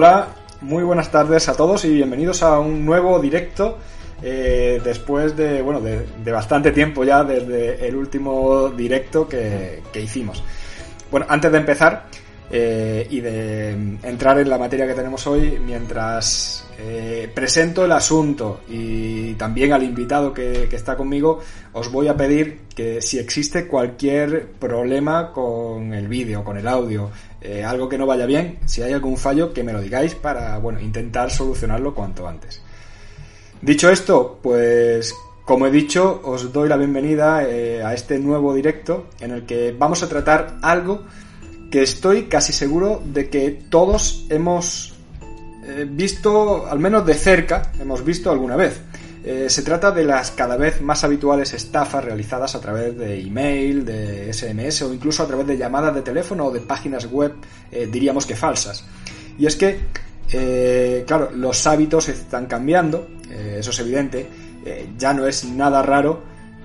[0.00, 0.28] Hola,
[0.60, 3.78] muy buenas tardes a todos y bienvenidos a un nuevo directo
[4.22, 10.44] eh, después de, bueno, de, bastante tiempo ya desde el último directo que, hicimos.
[11.10, 12.04] Bueno, antes de empezar
[12.48, 13.70] eh, y de
[14.04, 19.82] entrar en la materia que tenemos hoy, mientras eh, presento el asunto y también al
[19.82, 21.40] invitado que, está conmigo,
[21.72, 27.10] os voy a pedir que si existe cualquier problema con el vídeo, con el audio,
[27.40, 30.58] eh, algo que no vaya bien, si hay algún fallo, que me lo digáis para,
[30.58, 32.62] bueno, intentar solucionarlo cuanto antes.
[33.60, 35.12] Dicho esto, pues
[35.44, 39.74] como he dicho, os doy la bienvenida eh, a este nuevo directo en el que
[39.76, 41.02] vamos a tratar algo
[41.72, 44.97] que estoy casi seguro de que todos hemos
[45.68, 48.80] eh, visto, al menos de cerca, hemos visto alguna vez.
[49.22, 53.84] Eh, se trata de las cada vez más habituales estafas realizadas a través de email,
[53.84, 57.34] de SMS o incluso a través de llamadas de teléfono o de páginas web,
[57.70, 58.86] eh, diríamos que falsas.
[59.38, 59.80] Y es que,
[61.06, 64.26] claro, los hábitos están cambiando, eso es evidente,
[64.98, 66.22] ya no es nada raro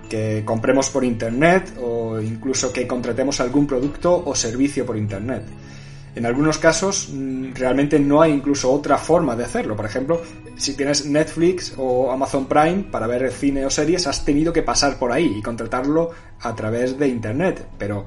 [0.09, 5.43] que compremos por internet o incluso que contratemos algún producto o servicio por internet.
[6.15, 9.75] En algunos casos mm, realmente no hay incluso otra forma de hacerlo.
[9.75, 10.21] Por ejemplo,
[10.55, 14.97] si tienes Netflix o Amazon Prime para ver cine o series, has tenido que pasar
[14.97, 17.67] por ahí y contratarlo a través de Internet.
[17.77, 18.05] Pero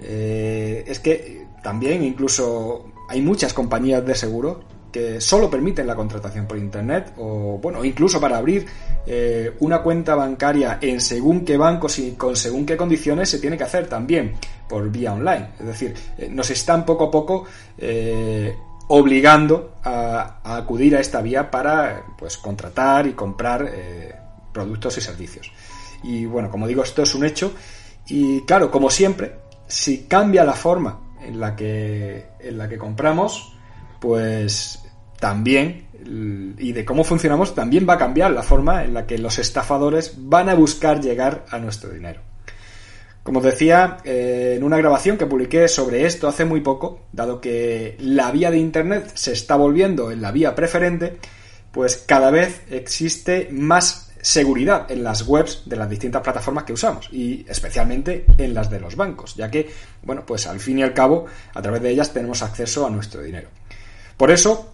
[0.00, 6.46] eh, es que también incluso hay muchas compañías de seguro que solo permiten la contratación
[6.46, 8.66] por internet o bueno incluso para abrir
[9.06, 13.56] eh, una cuenta bancaria en según qué bancos y con según qué condiciones se tiene
[13.56, 14.34] que hacer también
[14.68, 15.50] por vía online.
[15.58, 17.44] Es decir eh, nos están poco a poco
[17.76, 18.54] eh,
[18.88, 23.70] obligando a, acudir a esta vía para pues contratar y comprar
[24.52, 25.52] productos y servicios.
[26.02, 27.52] Y bueno como digo esto es un hecho.
[28.08, 29.34] Y claro como siempre
[29.66, 33.57] si cambia la forma en la que en la que compramos
[34.00, 34.80] pues
[35.18, 35.86] también,
[36.58, 40.14] y de cómo funcionamos, también va a cambiar la forma en la que los estafadores
[40.16, 42.20] van a buscar llegar a nuestro dinero.
[43.22, 47.96] Como decía eh, en una grabación que publiqué sobre esto hace muy poco, dado que
[48.00, 51.18] la vía de Internet se está volviendo en la vía preferente,
[51.70, 57.08] pues cada vez existe más seguridad en las webs de las distintas plataformas que usamos
[57.12, 59.70] y especialmente en las de los bancos, ya que,
[60.02, 63.22] bueno, pues al fin y al cabo, a través de ellas tenemos acceso a nuestro
[63.22, 63.48] dinero.
[64.18, 64.72] Por eso,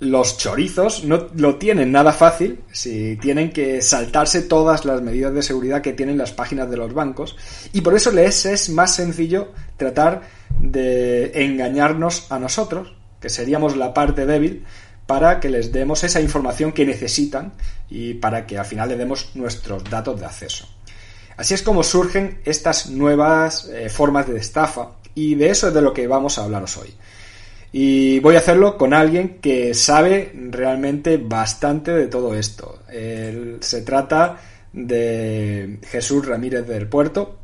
[0.00, 5.42] los chorizos no lo tienen nada fácil si tienen que saltarse todas las medidas de
[5.42, 7.34] seguridad que tienen las páginas de los bancos
[7.72, 10.22] y por eso les es más sencillo tratar
[10.60, 14.64] de engañarnos a nosotros, que seríamos la parte débil,
[15.06, 17.52] para que les demos esa información que necesitan
[17.88, 20.68] y para que al final le demos nuestros datos de acceso.
[21.36, 25.82] Así es como surgen estas nuevas eh, formas de estafa y de eso es de
[25.82, 26.92] lo que vamos a hablaros hoy.
[27.78, 32.78] Y voy a hacerlo con alguien que sabe realmente bastante de todo esto.
[32.88, 34.38] se trata
[34.72, 37.36] de Jesús Ramírez del Puerto.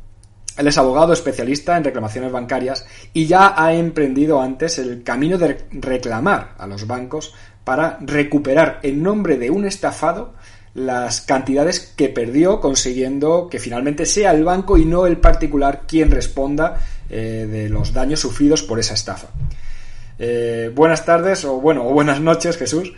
[0.57, 2.83] Él es abogado especialista en reclamaciones bancarias
[3.13, 9.03] y ya ha emprendido antes el camino de reclamar a los bancos para recuperar en
[9.03, 10.33] nombre de un estafado
[10.73, 16.09] las cantidades que perdió consiguiendo que finalmente sea el banco y no el particular quien
[16.09, 19.27] responda eh, de los daños sufridos por esa estafa.
[20.19, 22.93] Eh, buenas tardes o bueno, o buenas noches, Jesús.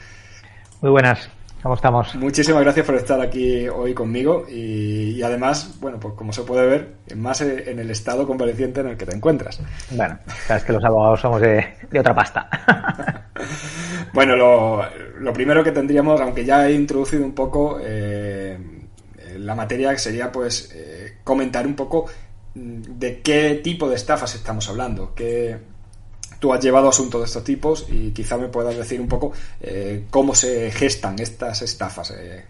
[0.82, 1.30] Muy buenas.
[1.66, 2.14] ¿Cómo estamos?
[2.14, 6.96] Muchísimas gracias por estar aquí hoy conmigo y, además, bueno, pues como se puede ver,
[7.16, 9.60] más en el estado convaleciente en el que te encuentras.
[9.90, 11.66] Bueno, sabes que los abogados somos de,
[12.00, 12.48] otra pasta.
[14.14, 18.60] bueno, lo, primero que tendríamos, aunque ya he introducido un poco eh,
[19.40, 22.06] la materia, sería pues eh, comentar un poco
[22.54, 25.58] mm, de qué tipo de estafas estamos hablando, qué,
[26.46, 29.32] tú has llevado asuntos de estos tipos y quizá me puedas decir un poco
[29.62, 32.12] eh, cómo se gestan estas estafas.
[32.12, 32.46] Eh.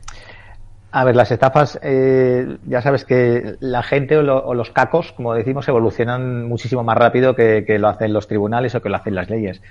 [0.91, 5.65] A ver, las estafas, eh, ya sabes que la gente o, los cacos, como decimos,
[5.69, 9.61] evolucionan muchísimo más rápido que, lo hacen los tribunales o que lo hacen las leyes.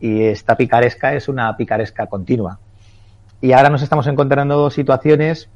[0.00, 2.58] Y esta picaresca es una picaresca continua.
[3.40, 5.48] Y ahora nos estamos encontrando situaciones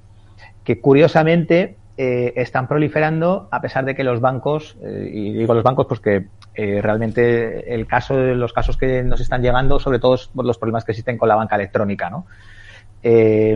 [0.62, 5.98] que curiosamente están proliferando a pesar de que los bancos, y digo los bancos pues
[5.98, 10.84] que eh, realmente el caso los casos que nos están llegando, sobre todo los problemas
[10.84, 12.26] que existen con la banca electrónica, ¿no?
[13.06, 13.54] Eh,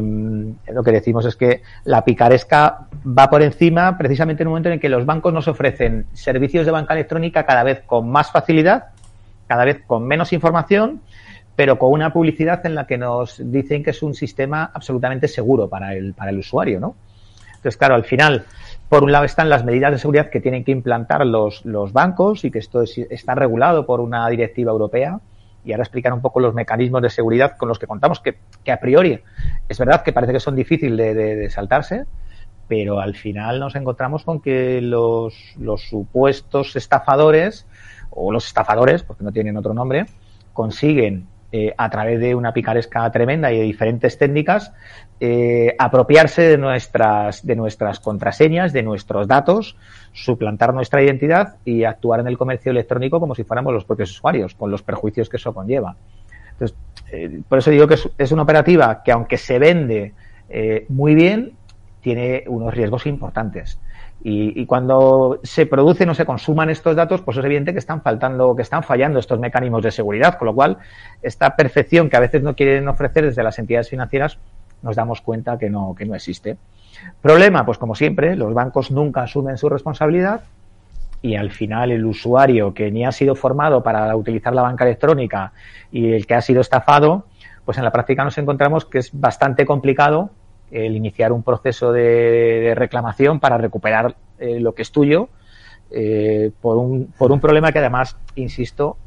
[0.70, 4.74] lo que decimos es que la picaresca va por encima precisamente en un momento en
[4.74, 8.88] el que los bancos nos ofrecen servicios de banca electrónica cada vez con más facilidad,
[9.46, 11.00] cada vez con menos información,
[11.56, 15.66] pero con una publicidad en la que nos dicen que es un sistema absolutamente seguro
[15.68, 16.94] para el, para el usuario, ¿no?
[17.48, 18.44] Entonces, claro, al final,
[18.88, 22.44] por un lado están las medidas de seguridad que tienen que implantar los, los bancos
[22.44, 25.20] y que esto está regulado por una directiva europea
[25.64, 28.72] y ahora explicar un poco los mecanismos de seguridad con los que contamos, que, que
[28.72, 29.20] a priori
[29.68, 32.06] es verdad que parece que son difíciles de, de, saltarse,
[32.68, 37.66] pero al final nos encontramos con que los, los supuestos estafadores,
[38.10, 40.06] o los estafadores, porque no tienen otro nombre,
[40.54, 44.72] consiguen eh, a través de una picaresca tremenda y de diferentes técnicas,
[45.18, 49.74] eh, apropiarse de nuestras, de nuestras contraseñas, de nuestros datos,
[50.12, 54.54] suplantar nuestra identidad y actuar en el comercio electrónico como si fuéramos los propios usuarios,
[54.54, 55.96] con los perjuicios que eso conlleva.
[56.52, 56.76] Entonces,
[57.10, 60.12] eh, por eso digo que es, es, una operativa que aunque se vende
[60.88, 61.52] muy bien,
[62.02, 63.78] tiene unos riesgos importantes.
[64.20, 68.56] Y, cuando se producen o se consuman estos datos, pues es evidente que están faltando,
[68.56, 70.78] que están fallando estos mecanismos de seguridad, con lo cual
[71.22, 74.38] esta perfección que a veces no quieren ofrecer desde las entidades financieras,
[74.82, 76.56] nos damos cuenta que no, que no existe.
[77.22, 80.42] Problema, pues como siempre, los bancos nunca asumen su responsabilidad
[81.22, 85.52] y al final el usuario que ni ha sido formado para utilizar la banca electrónica
[85.90, 87.26] y el que ha sido estafado,
[87.64, 90.30] pues en la práctica nos encontramos que es bastante complicado
[90.70, 95.28] el iniciar un proceso de, reclamación para recuperar eh, lo que es tuyo
[95.90, 98.98] eh, por, un, por un problema que además, insisto,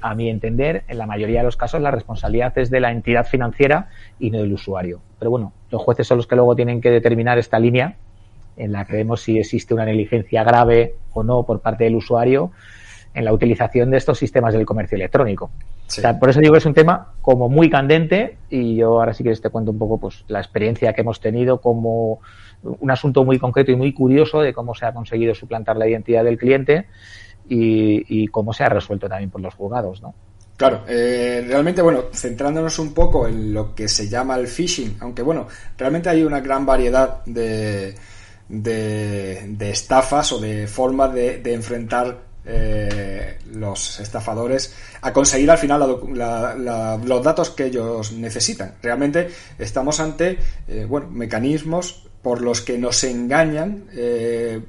[0.00, 3.26] a mi entender, en la mayoría de los casos la responsabilidad es de la entidad
[3.26, 3.88] financiera
[4.18, 5.00] y no del usuario.
[5.18, 7.96] Pero bueno, los jueces son los que luego tienen que determinar esta línea
[8.56, 12.52] en la que vemos si existe una negligencia grave o no por parte del usuario
[13.14, 15.50] en la utilización de estos sistemas del comercio electrónico.
[15.90, 16.00] Sí.
[16.00, 19.12] O sea, por eso digo que es un tema como muy candente y yo ahora
[19.12, 22.20] sí que te cuento un poco pues la experiencia que hemos tenido como
[22.62, 26.22] un asunto muy concreto y muy curioso de cómo se ha conseguido suplantar la identidad
[26.22, 26.86] del cliente
[27.48, 30.14] y, y cómo se ha resuelto también por los juzgados, ¿no?
[30.56, 35.22] Claro, eh, realmente, bueno, centrándonos un poco en lo que se llama el phishing, aunque
[35.22, 37.96] bueno, realmente hay una gran variedad de,
[38.46, 45.58] de, de estafas o de formas de, de enfrentar eh, los estafadores a conseguir al
[45.58, 48.74] final la, los datos que ellos necesitan.
[48.82, 49.28] Realmente
[49.58, 50.38] estamos ante
[50.68, 54.60] eh, bueno, mecanismos por los que nos engañan eh,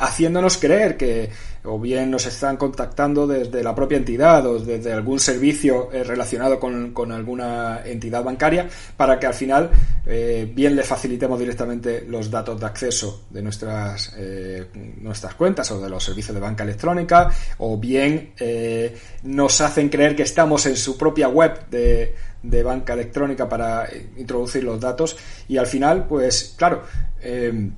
[0.00, 1.30] haciéndonos creer que
[1.64, 6.58] o bien nos están contactando desde la propia entidad o desde algún servicio eh, relacionado
[6.58, 9.70] con, alguna entidad bancaria para que al final
[10.06, 14.66] eh, bien le facilitemos directamente los datos de acceso de nuestras, eh,
[15.00, 20.16] nuestras cuentas o de los servicios de banca electrónica o bien eh, nos hacen creer
[20.16, 25.16] que estamos en su propia web de, de banca electrónica para introducir los datos
[25.48, 26.82] y al final pues claro
[27.22, 27.70] eh,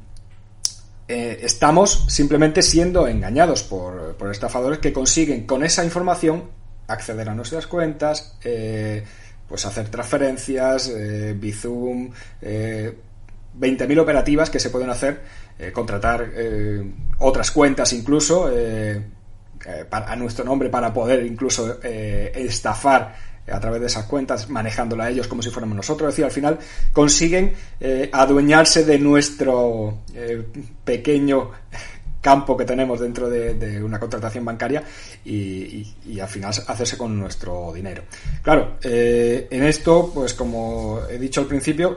[1.09, 6.45] eh, estamos simplemente siendo engañados por, por, estafadores que consiguen con esa información
[6.87, 9.05] acceder a nuestras cuentas, eh,
[9.49, 12.97] pues hacer transferencias, eh, Bizum, eh,
[13.59, 15.21] 20.000 operativas que se pueden hacer,
[15.59, 16.83] eh, contratar eh,
[17.19, 18.51] otras cuentas incluso
[19.91, 23.15] a nuestro nombre para poder incluso estafar
[23.51, 26.09] a través de esas cuentas, manejándola ellos como si fuéramos nosotros.
[26.09, 26.59] Es decir, al final
[26.93, 30.43] consiguen eh, adueñarse de nuestro eh,
[30.85, 31.51] pequeño
[32.21, 34.85] campo que tenemos dentro de, una contratación bancaria
[35.25, 35.85] y,
[36.21, 38.05] al final hacerse con nuestro dinero.
[38.43, 41.97] Claro, eh, en esto, pues como he dicho al principio,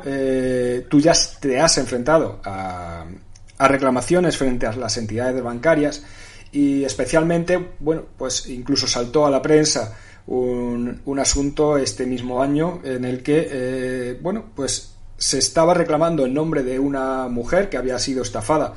[0.90, 3.06] tú ya te has enfrentado a,
[3.60, 6.02] a reclamaciones frente a las entidades bancarias
[6.52, 9.96] y especialmente, bueno, pues incluso saltó a la prensa
[10.28, 16.26] un, un asunto este mismo año en el que, eh, bueno, pues se estaba reclamando
[16.26, 18.74] el nombre de una mujer que había sido estafada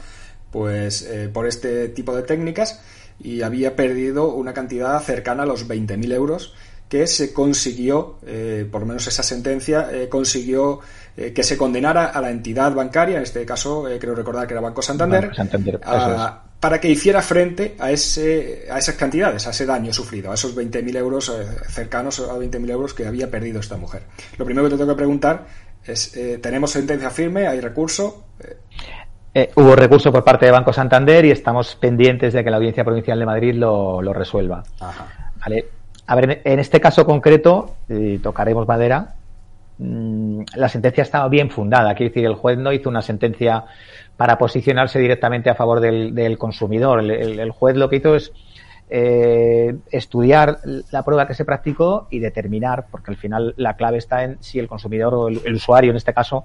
[0.52, 2.80] pues eh, por este tipo de técnicas
[3.20, 6.54] y había perdido una cantidad cercana a los 20.000 euros
[6.88, 10.80] que se consiguió, eh, por lo menos esa sentencia, eh, consiguió
[11.16, 14.60] eh, que se condenara a la entidad bancaria, en este caso creo recordar que era
[14.60, 19.50] Banco Santander, Banco Santander a, para que hiciera frente a, ese, a esas cantidades, a
[19.50, 23.60] ese daño sufrido, a esos 20.000 euros eh, cercanos a 20.000 euros que había perdido
[23.60, 24.02] esta mujer.
[24.36, 25.46] Lo primero que te tengo que preguntar
[25.84, 27.46] es, eh, ¿tenemos sentencia firme?
[27.46, 28.24] ¿Hay recurso?
[29.34, 32.84] Eh, hubo recurso por parte de Banco Santander y estamos pendientes de que la Audiencia
[32.84, 34.64] Provincial de Madrid lo, lo resuelva.
[34.80, 35.32] Ajá.
[35.40, 35.66] Vale.
[36.06, 39.14] A ver, en este caso concreto, eh, tocaremos madera,
[39.76, 41.94] mmm, la sentencia estaba bien fundada.
[41.94, 43.64] Quiere decir, el juez no hizo una sentencia
[44.18, 47.00] para posicionarse directamente a favor del, del consumidor.
[47.00, 48.32] El, el, juez lo que hizo es
[48.90, 50.58] eh, estudiar
[50.90, 54.58] la prueba que se practicó y determinar, porque al final la clave está en si
[54.58, 56.44] el consumidor o el, el usuario, en este caso,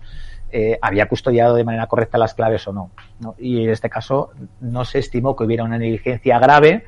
[0.52, 4.30] eh, había custodiado de manera correcta las claves o no, no, Y en este caso
[4.62, 6.86] no se estimó que hubiera una negligencia grave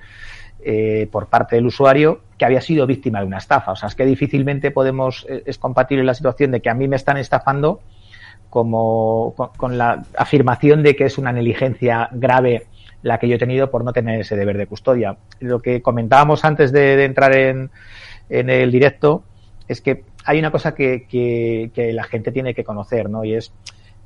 [0.64, 3.72] eh, por parte del usuario que había sido víctima de una estafa.
[3.72, 6.88] O sea, es que difícilmente podemos, eh, es compatible la situación de que a mí
[6.88, 7.82] me están estafando
[8.56, 12.68] como con, la afirmación de que es una negligencia grave
[13.02, 15.18] la que yo he tenido por no tener ese deber de custodia.
[15.42, 17.70] Lo que comentábamos antes de, de entrar en,
[18.30, 19.26] en el directo,
[19.68, 23.26] es que hay una cosa que, que, la gente tiene que conocer, ¿no?
[23.26, 23.52] Y es,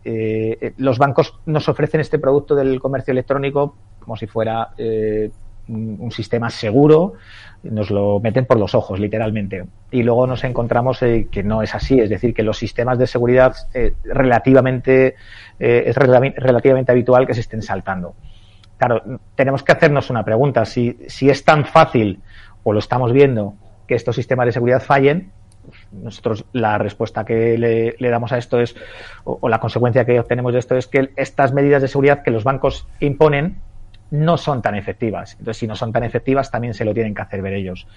[0.03, 5.29] eh, los bancos nos ofrecen este producto del comercio electrónico como si fuera eh,
[5.70, 7.14] un sistema seguro,
[7.64, 9.66] nos lo meten por los ojos, literalmente.
[9.92, 13.08] Y luego nos encontramos eh, que no es así, es decir, que los sistemas de
[13.08, 15.16] seguridad eh, relativamente,
[15.60, 18.16] eh, es relativamente habitual que se estén saltando.
[18.78, 20.64] Claro, tenemos que hacernos una pregunta.
[20.66, 22.22] Si, si es tan fácil,
[22.64, 23.56] o lo estamos viendo,
[23.88, 25.32] que estos sistemas de seguridad fallen,
[25.66, 28.76] pues nosotros la respuesta que le, damos a esto es,
[29.26, 32.46] o la consecuencia que obtenemos de esto es que estas medidas de seguridad que los
[32.46, 33.58] bancos imponen
[34.12, 35.34] no son tan efectivas.
[35.34, 37.88] Entonces, si no son tan efectivas, también se lo tienen que hacer ver ellos.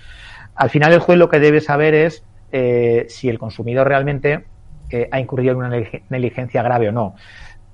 [0.54, 4.44] Al final, el juez lo que debe saber es eh, si el consumidor realmente
[4.90, 5.70] eh, ha incurrido en una
[6.10, 7.14] negligencia grave o no.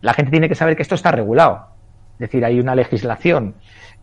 [0.00, 1.66] La gente tiene que saber que esto está regulado.
[2.14, 3.54] Es decir, hay una legislación,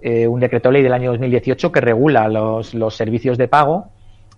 [0.01, 3.87] eh, un decreto ley del año 2018 que regula los, servicios de pago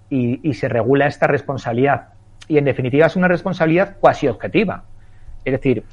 [0.09, 2.09] y, se regula esta responsabilidad.
[2.47, 4.83] Y en definitiva es una responsabilidad cuasi objetiva.
[5.43, 5.83] Es decir,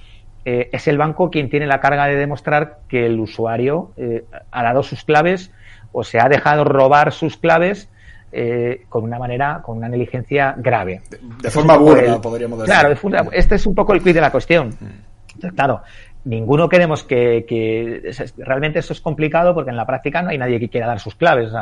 [0.46, 4.62] eh, es el banco quien tiene la carga de demostrar que el usuario eh, ha
[4.62, 5.50] dado sus claves
[5.92, 7.88] o se ha dejado robar sus claves
[8.30, 11.00] eh, con una manera, con una negligencia grave.
[11.40, 12.74] De, forma burda, podríamos decir.
[12.74, 14.68] Claro, este es un poco el quid de la cuestión.
[14.78, 15.48] Mm.
[15.54, 15.80] claro,
[16.24, 20.68] ninguno queremos que, Realmente eso es complicado porque en la práctica no hay nadie que
[20.68, 21.52] quiera dar sus claves.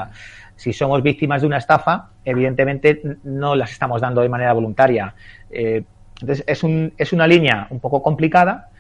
[0.56, 5.14] si somos víctimas de una estafa, evidentemente no las estamos dando de manera voluntaria.
[5.50, 8.70] entonces, es, un, es una línea un poco complicada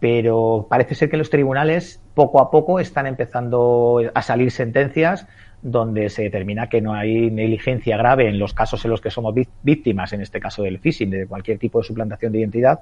[0.00, 5.26] pero parece ser que los tribunales poco a poco están empezando a salir sentencias
[5.62, 9.34] donde se determina que no hay negligencia grave en los casos en los que somos
[9.62, 12.80] víctimas, en este caso del phishing, de cualquier tipo de suplantación de identidad,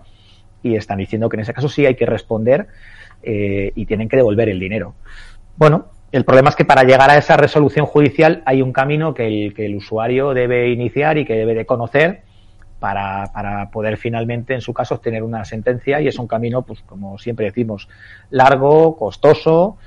[0.63, 2.69] y están diciendo que en ese caso sí hay que responder
[3.23, 4.95] eh, y tienen que devolver el dinero.
[5.57, 9.27] Bueno, el problema es que para llegar a esa resolución judicial hay un camino que
[9.27, 12.23] el, que el usuario debe iniciar y que debe de conocer
[12.79, 16.81] para, para, poder finalmente, en su caso, obtener una sentencia y es un camino, pues
[16.83, 17.89] como siempre decimos,
[18.31, 19.79] largo, costoso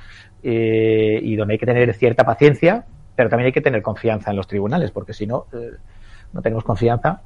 [0.44, 4.38] eh, y donde hay que tener cierta paciencia, pero también hay que tener confianza en
[4.38, 5.72] los tribunales, porque si no, eh,
[6.34, 7.22] no tenemos confianza,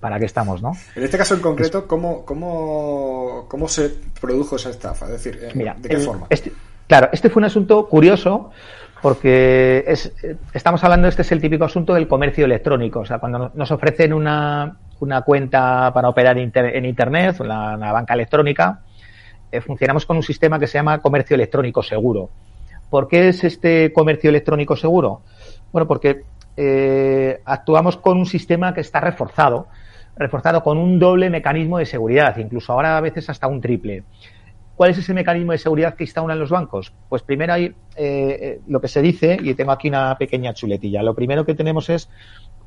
[0.00, 0.72] ¿para qué estamos, no?
[0.96, 5.06] En este caso en concreto, ¿cómo, cómo, cómo se produjo esa estafa?
[5.06, 6.26] Es decir, eh, ¿de qué forma?
[6.30, 6.52] Este,
[6.86, 8.50] claro, este fue un asunto curioso
[9.02, 10.12] porque es,
[10.52, 13.00] estamos hablando, este es el típico asunto del comercio electrónico.
[13.00, 18.80] O sea, cuando nos ofrecen una, una cuenta para operar en Internet, la banca electrónica,
[19.52, 22.30] eh, funcionamos con un sistema que se llama comercio electrónico seguro.
[22.88, 25.22] ¿Por qué es este comercio electrónico seguro?
[25.72, 26.22] Bueno, porque
[26.56, 29.66] eh, actuamos con un sistema que está reforzado,
[30.16, 34.04] reforzado con un doble mecanismo de seguridad, incluso ahora a veces hasta un triple.
[34.76, 36.92] ¿Cuál es ese mecanismo de seguridad que instauran los bancos?
[37.08, 41.02] Pues primero hay eh, lo que se dice, y tengo aquí una pequeña chuletilla.
[41.02, 42.08] Lo primero que tenemos es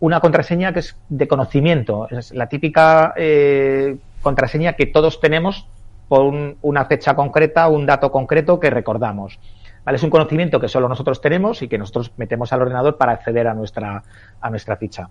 [0.04, 2.10] una contraseña que es de conocimiento.
[2.10, 5.66] Es la típica eh, contraseña que todos tenemos
[6.10, 9.40] por una fecha concreta, un dato concreto que recordamos.
[9.86, 9.96] ¿Vale?
[9.96, 13.48] Es un conocimiento que solo nosotros tenemos y que nosotros metemos al ordenador para acceder
[13.48, 14.04] a nuestra,
[14.42, 15.08] a nuestra ficha.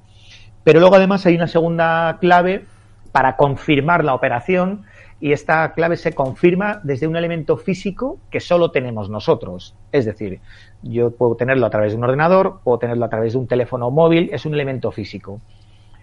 [0.62, 2.66] Pero luego además hay una segunda clave
[3.12, 4.82] para confirmar la operación
[5.22, 9.72] y esta clave se confirma desde un elemento físico que solo tenemos nosotros.
[9.92, 10.40] Es decir,
[10.82, 13.88] yo puedo tenerlo a través de un ordenador, puedo tenerlo a través de un teléfono
[13.92, 15.40] móvil, es un elemento físico.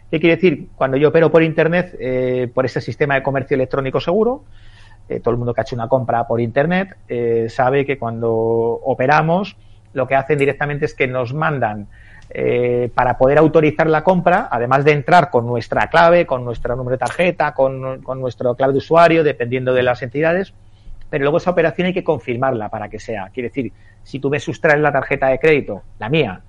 [0.09, 0.69] ¿Qué quiere decir?
[0.73, 4.45] Cuando yo opero por Internet, eh, por ese sistema de comercio electrónico seguro,
[5.09, 8.31] eh, todo el mundo que ha hecho una compra por Internet eh, sabe que cuando
[8.31, 9.57] operamos,
[9.91, 11.89] lo que hacen directamente es que nos mandan
[12.31, 16.95] eh, para poder autorizar la compra, además de entrar con nuestra clave, con nuestro número
[16.95, 20.53] de tarjeta, con, con nuestro clave de usuario, dependiendo de las entidades,
[21.09, 23.29] pero luego esa operación hay que confirmarla para que sea.
[23.33, 23.71] Quiere decir,
[24.03, 26.41] si tú me sustraes la tarjeta de crédito, la mía,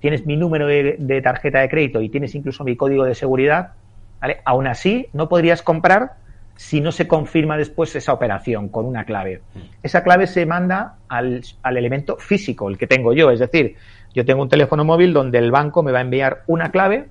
[0.00, 3.72] tienes mi número de, tarjeta de crédito y tienes incluso mi código de seguridad,
[4.20, 4.40] ¿vale?
[4.44, 6.14] Aún así, no podrías comprar
[6.56, 9.42] si no se confirma después esa operación con una clave.
[9.54, 9.58] Mm.
[9.82, 13.76] Esa clave se manda al, al elemento físico, el que tengo yo, es decir,
[14.14, 17.08] yo tengo un teléfono móvil donde el banco me va a enviar una clave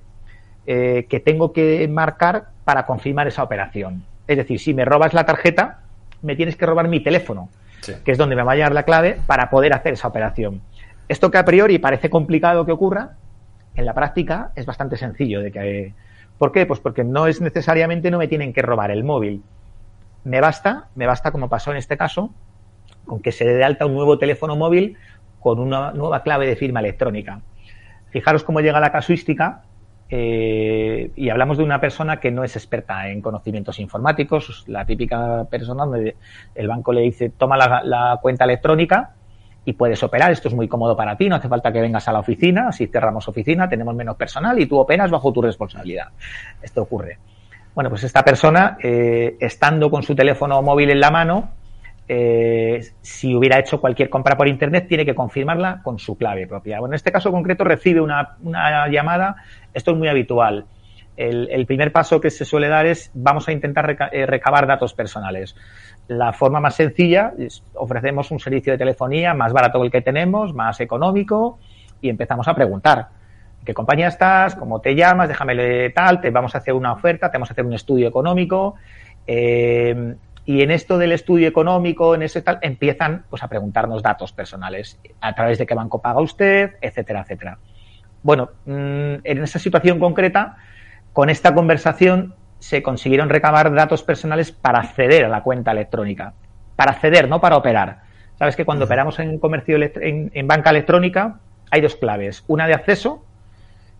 [0.66, 4.04] eh, que tengo que marcar para confirmar esa operación.
[4.26, 5.80] Es decir, si me robas la tarjeta,
[6.22, 7.48] me tienes que robar mi teléfono,
[8.04, 10.60] que es donde me va a llegar la clave para poder hacer esa operación.
[11.08, 13.16] Esto que a priori parece complicado que ocurra,
[13.74, 15.94] en la práctica es bastante sencillo de que.
[16.38, 16.66] ¿Por qué?
[16.66, 19.42] Pues porque no es necesariamente no me tienen que robar el móvil.
[20.24, 22.32] Me basta, me basta como pasó en este caso,
[23.06, 24.96] con que se dé de alta un nuevo teléfono móvil
[25.40, 27.40] con una nueva clave de firma electrónica.
[28.10, 29.62] Fijaros cómo llega la casuística
[30.12, 35.44] eh, y hablamos de una persona que no es experta en conocimientos informáticos, la típica
[35.44, 36.16] persona donde
[36.54, 39.14] el banco le dice toma la, cuenta electrónica
[39.64, 40.32] y puedes operar.
[40.32, 42.88] Esto es muy cómodo para ti, no hace falta que vengas a la oficina, así
[42.88, 46.08] cerramos oficina, tenemos menos personal y tú operas bajo tu responsabilidad.
[46.60, 47.18] Esto ocurre.
[47.72, 51.50] Bueno, pues esta persona, eh, estando con su teléfono móvil en la mano,
[52.12, 56.80] eh, si hubiera hecho cualquier compra por Internet, tiene que confirmarla con su clave propia.
[56.80, 58.36] Bueno, en este caso concreto recibe una,
[58.90, 59.36] llamada,
[59.72, 60.64] esto es muy habitual.
[61.16, 65.54] El, primer paso que se suele dar es vamos a intentar eh, recabar datos personales.
[66.08, 70.02] La forma más sencilla es ofrecemos un servicio de telefonía más barato que el que
[70.02, 71.60] tenemos, más económico
[72.00, 73.06] y empezamos a preguntar.
[73.64, 74.56] ¿Qué compañía estás?
[74.56, 75.28] ¿Cómo te llamas?
[75.28, 78.74] Déjame tal, te vamos a hacer una oferta, te vamos a hacer un estudio económico.
[79.28, 84.32] Eh, y en esto del estudio económico, en ese tal, empiezan pues, a preguntarnos datos
[84.32, 87.58] personales, a través de qué banco paga usted, etcétera, etcétera.
[88.22, 90.56] Bueno, mm, en esa situación concreta,
[91.12, 96.34] con esta conversación se consiguieron recabar datos personales para acceder a la cuenta electrónica.
[96.76, 98.02] Para acceder, no para operar.
[98.38, 102.44] Sabes que cuando operamos en comercio en banca electrónica hay dos claves.
[102.48, 103.24] Una de acceso,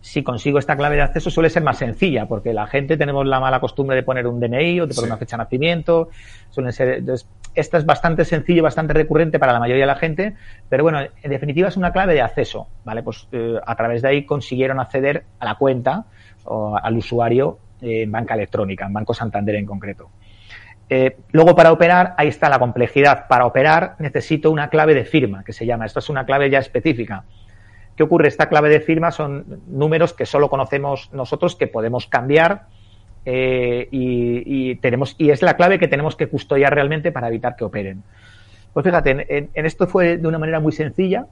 [0.01, 3.39] si consigo esta clave de acceso suele ser más sencilla, porque la gente tenemos la
[3.39, 6.09] mala costumbre de poner un DNI o de poner una fecha de nacimiento.
[6.49, 10.35] Suelen ser, entonces, esta es bastante sencilla, bastante recurrente para la mayoría de la gente,
[10.69, 13.03] pero bueno, en definitiva es una clave de acceso, ¿vale?
[13.03, 16.05] Pues eh, a través de ahí consiguieron acceder a la cuenta
[16.45, 20.09] o al usuario en banca electrónica, en Banco Santander en concreto.
[20.93, 23.27] Eh, luego, para operar, ahí está la complejidad.
[23.29, 25.85] Para operar necesito una clave de firma, que se llama.
[25.85, 27.23] Esto es una clave ya específica.
[28.01, 28.29] ¿Qué ocurre?
[28.29, 32.63] Esta clave de firma son números que solo conocemos nosotros, que podemos cambiar
[33.25, 37.63] eh, y, tenemos, y es la clave que tenemos que custodiar realmente para evitar que
[37.63, 38.01] operen.
[38.73, 41.27] Pues fíjate, en, esto fue de una manera muy sencilla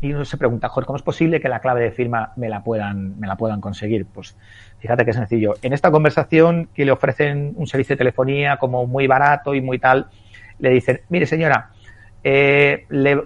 [0.00, 2.64] y uno se pregunta, Jorge, ¿cómo es posible que la clave de firma me la
[2.64, 4.04] puedan, me la puedan conseguir?
[4.04, 4.36] Pues
[4.80, 5.54] fíjate qué sencillo.
[5.62, 9.78] En esta conversación que le ofrecen un servicio de telefonía como muy barato y muy
[9.78, 10.08] tal,
[10.58, 11.70] le dicen, mire señora,
[12.24, 13.22] eh, le,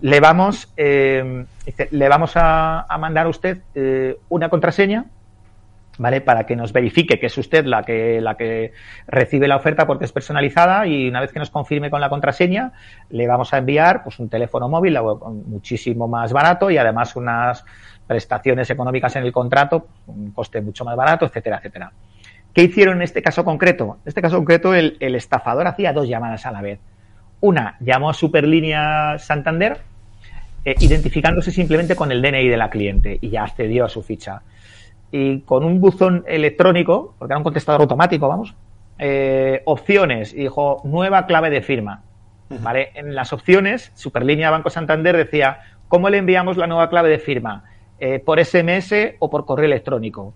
[0.00, 1.46] le vamos, eh,
[1.90, 5.06] le vamos a, mandar a usted eh, una contraseña,
[5.98, 6.20] ¿vale?
[6.20, 8.72] Para que nos verifique que es usted la que, la que
[9.06, 12.72] recibe la oferta porque es personalizada y una vez que nos confirme con la contraseña,
[13.10, 14.98] le vamos a enviar pues un teléfono móvil
[15.46, 17.64] muchísimo más barato y además unas
[18.06, 21.92] prestaciones económicas en el contrato, un coste mucho más barato, etcétera, etcétera.
[22.52, 23.98] ¿Qué hicieron en este caso concreto?
[24.04, 26.78] En este caso concreto, el, el estafador hacía dos llamadas a la vez.
[27.44, 29.76] Una, llamó a Superlínea Santander,
[30.64, 34.40] eh, identificándose simplemente con el DNI de la cliente y ya accedió a su ficha.
[35.12, 38.54] Y con un buzón electrónico, porque era un contestador automático, vamos,
[38.98, 42.02] eh, opciones, y dijo nueva clave de firma.
[42.48, 42.92] ¿Vale?
[42.94, 47.64] En las opciones, Superlínea Banco Santander decía, ¿cómo le enviamos la nueva clave de firma?
[47.98, 50.32] Eh, ¿Por SMS o por correo electrónico?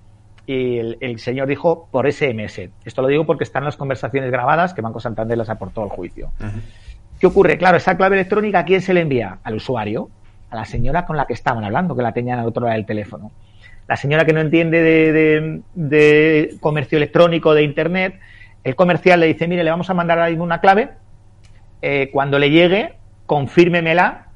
[0.47, 2.69] Y el, señor dijo, por SMS.
[2.85, 6.33] Esto lo digo porque están las conversaciones grabadas que Banco Santander las aportó al juicio.
[7.21, 7.59] ¿Qué ocurre?
[7.59, 9.39] Claro, esa clave electrónica, ¿a quién se le envía?
[9.43, 10.11] Al usuario
[10.51, 12.87] a la señora con la que estaban hablando, que la tenían al otro lado del
[12.87, 13.31] teléfono.
[13.87, 14.83] La señora que no entiende
[15.75, 18.19] de, comercio electrónico, de Internet,
[18.65, 20.91] el comercial le dice, mire, le vamos a mandar ahí una clave,
[21.81, 22.95] eh, cuando le llegue,
[23.27, 24.27] confírmemela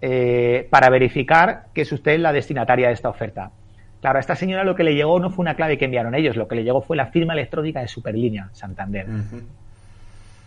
[0.00, 3.50] eh, para verificar que es usted la destinataria de esta oferta.
[4.00, 6.36] Claro, a esta señora lo que le llegó no fue una clave que enviaron ellos,
[6.36, 9.06] lo que le llegó fue la firma electrónica de Superlínea Santander.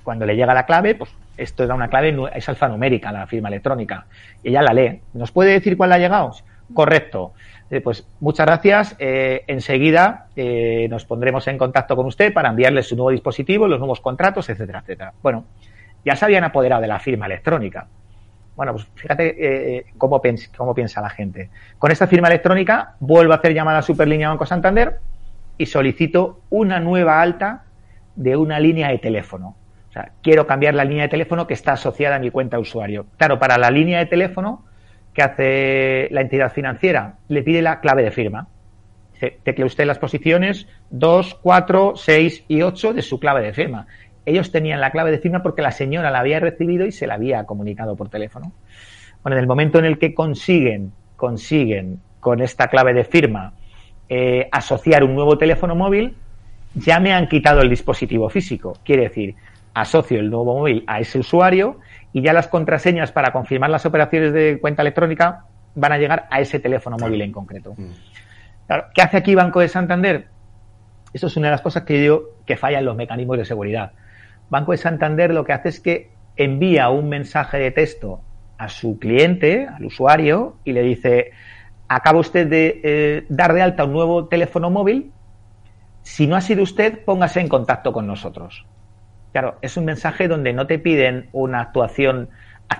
[0.09, 4.07] Cuando le llega la clave, pues esto era una clave, es alfanumérica la firma electrónica.
[4.43, 5.01] Ella la lee.
[5.13, 6.31] ¿Nos puede decir cuál le ha llegado?
[6.73, 7.33] Correcto.
[7.69, 8.95] Eh, pues muchas gracias.
[8.97, 13.77] Eh, enseguida eh, nos pondremos en contacto con usted para enviarle su nuevo dispositivo, los
[13.77, 15.13] nuevos contratos, etcétera, etcétera.
[15.21, 15.45] Bueno,
[16.03, 17.85] ya se habían apoderado de la firma electrónica.
[18.55, 21.51] Bueno, pues fíjate cómo, piensa, cómo piensa la gente.
[21.77, 25.01] Con esta firma electrónica vuelvo a hacer llamada a Superlínea Banco Santander
[25.59, 27.65] y solicito una nueva alta
[28.15, 29.55] de una línea de teléfono.
[30.21, 33.05] Quiero cambiar la línea de teléfono que está asociada a mi cuenta de usuario.
[33.17, 34.65] Claro, para la línea de teléfono
[35.13, 38.47] que hace la entidad financiera, le pide la clave de firma.
[39.43, 43.87] Tecle usted las posiciones 2, 4, 6 y 8 de su clave de firma.
[44.25, 47.15] Ellos tenían la clave de firma porque la señora la había recibido y se la
[47.15, 48.53] había comunicado por teléfono.
[49.23, 53.53] Bueno, en el momento en el que consiguen, consiguen con esta clave de firma
[54.07, 56.15] eh, asociar un nuevo teléfono móvil,
[56.75, 58.77] ya me han quitado el dispositivo físico.
[58.83, 59.35] Quiere decir,
[59.73, 61.79] asocio el nuevo móvil a ese usuario
[62.13, 66.41] y ya las contraseñas para confirmar las operaciones de cuenta electrónica van a llegar a
[66.41, 67.73] ese teléfono móvil en concreto.
[67.77, 67.91] Mm.
[68.93, 70.27] ¿Qué hace aquí Banco de Santander?
[71.13, 73.93] Esto es una de las cosas que yo que fallan los mecanismos de seguridad.
[74.49, 78.21] Banco de Santander lo que hace es que envía un mensaje de texto
[78.57, 81.31] a su cliente, al usuario, y le dice,
[81.87, 85.11] acaba usted de eh, dar de alta un nuevo teléfono móvil,
[86.03, 88.65] si no ha sido usted, póngase en contacto con nosotros.
[89.31, 92.29] Claro, es un mensaje donde no te piden una actuación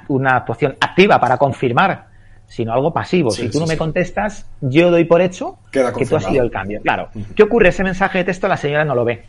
[0.07, 2.05] una actuación activa para confirmar,
[2.47, 3.31] sino algo pasivo.
[3.31, 6.81] si tú no me contestas, yo doy por hecho que tú has sido el cambio.
[6.81, 7.09] Claro.
[7.35, 7.69] ¿Qué ocurre?
[7.69, 9.23] Ese mensaje de texto la señora no lo ve.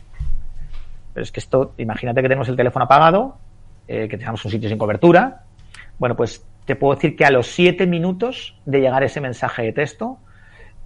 [1.13, 3.37] Pero es que esto, imagínate que tenemos el teléfono apagado,
[3.87, 5.43] eh, que tenemos un sitio sin cobertura.
[5.99, 9.73] Bueno, pues te puedo decir que a los siete minutos de llegar ese mensaje de
[9.73, 10.17] texto,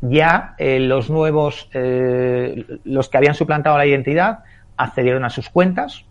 [0.02, 4.39] ya eh, los nuevos, eh, los que habían suplantado la identidad,
[4.78, 6.06] accedieron a sus cuentas,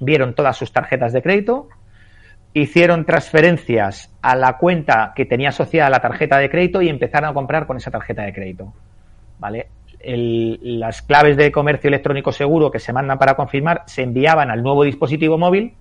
[0.00, 1.68] vieron todas sus tarjetas de crédito,
[2.52, 7.34] hicieron transferencias a la cuenta que tenía asociada la tarjeta de crédito y empezaron a
[7.34, 8.72] comprar con esa tarjeta de crédito.
[9.38, 9.68] ¿Vale?
[10.06, 14.84] las claves de comercio electrónico seguro que se mandan para confirmar se enviaban al nuevo
[14.84, 15.72] dispositivo móvil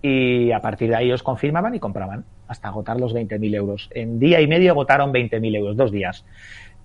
[0.00, 3.90] y a partir de ahí ellos confirmaban y compraban hasta agotar los 20.000 euros.
[3.92, 6.24] En día y medio agotaron 20.000 euros, dos días.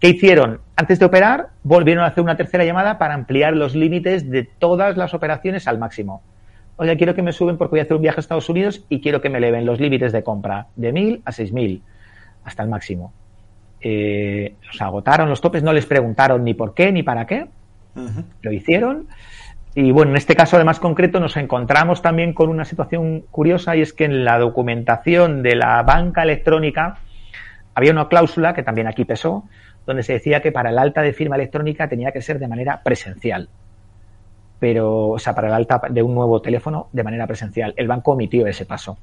[0.01, 0.61] ¿Qué hicieron?
[0.75, 4.97] Antes de operar, volvieron a hacer una tercera llamada para ampliar los límites de todas
[4.97, 6.23] las operaciones al máximo.
[6.75, 8.83] O sea, quiero que me suben porque voy a hacer un viaje a Estados Unidos
[8.89, 11.81] y quiero que me eleven los límites de compra de 1.000 a 6.000
[12.43, 13.13] hasta el máximo.
[13.79, 17.47] Eh, los agotaron los topes, no les preguntaron ni por qué ni para qué.
[18.41, 19.07] Lo hicieron
[19.75, 23.81] y bueno, en este caso además concreto nos encontramos también con una situación curiosa y
[23.81, 26.97] es que en la documentación de la banca electrónica
[27.75, 29.45] había una cláusula que también aquí pesó,
[29.85, 32.81] donde se decía que para el alta de firma electrónica tenía que ser de manera
[32.83, 33.49] presencial.
[34.59, 37.73] Pero, o sea, para el alta de un nuevo teléfono de manera presencial.
[37.77, 38.97] El banco omitió ese paso.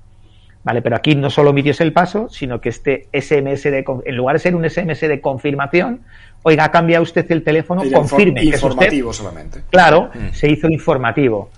[0.62, 0.82] ¿Vale?
[0.82, 4.40] Pero aquí no solo omitió el paso, sino que este SMS de, en lugar de
[4.40, 6.02] ser un SMS de confirmación,
[6.42, 8.44] oiga, cambia usted el teléfono, confirme.
[8.44, 9.62] Informativo solamente.
[9.70, 10.32] Claro, mm.
[10.32, 11.50] se hizo informativo,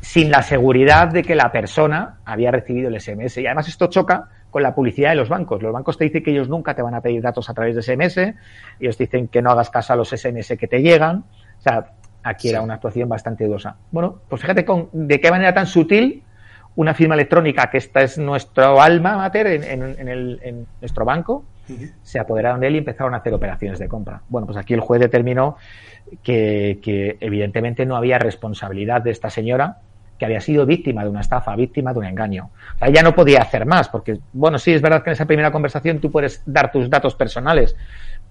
[0.00, 3.38] sin la seguridad de que la persona había recibido el SMS.
[3.38, 5.62] Y además esto choca con la publicidad de los bancos.
[5.62, 7.82] Los bancos te dicen que ellos nunca te van a pedir datos a través de
[7.82, 8.34] SMS,
[8.80, 11.24] ellos dicen que no hagas caso a los SMS que te llegan.
[11.58, 13.76] O sea, aquí era una actuación bastante dudosa.
[13.90, 16.22] Bueno, pues fíjate con, de qué manera tan sutil
[16.76, 21.44] una firma electrónica, que esta es nuestro alma mater en, en nuestro banco,
[22.02, 24.22] se apoderaron de él y empezaron a hacer operaciones de compra.
[24.28, 25.56] Bueno, pues aquí el juez determinó
[26.22, 29.78] que, evidentemente no había responsabilidad de esta señora
[30.20, 32.50] que había sido víctima de una estafa, víctima de un engaño.
[32.74, 35.24] O sea, ella no podía hacer más, porque, bueno, sí, es verdad que en esa
[35.24, 37.74] primera conversación tú puedes dar tus datos personales,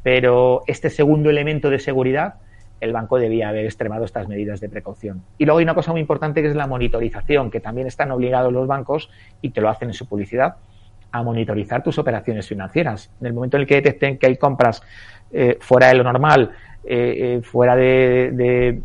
[0.04, 2.36] pero este segundo elemento de seguridad,
[2.80, 5.24] el banco debía haber extremado estas medidas de precaución.
[5.40, 8.54] Y luego hay una cosa muy importante que es la monitorización, que también están obligados
[8.54, 9.10] los bancos
[9.42, 10.58] y te lo hacen en su publicidad
[11.12, 13.12] a monitorizar tus operaciones financieras.
[13.20, 14.84] En el momento en el que detecten que hay compras
[15.32, 16.52] eh, fuera de lo normal,
[16.84, 18.80] eh, eh, fuera de,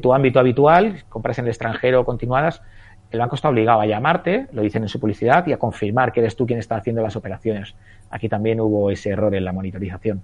[0.00, 2.62] tu ámbito habitual, compras en el extranjero continuadas,
[3.10, 6.20] el banco está obligado a llamarte, lo dicen en su publicidad, y a confirmar que
[6.20, 7.74] eres tú quien está haciendo las operaciones.
[8.10, 10.22] Aquí también hubo ese error en la monitorización.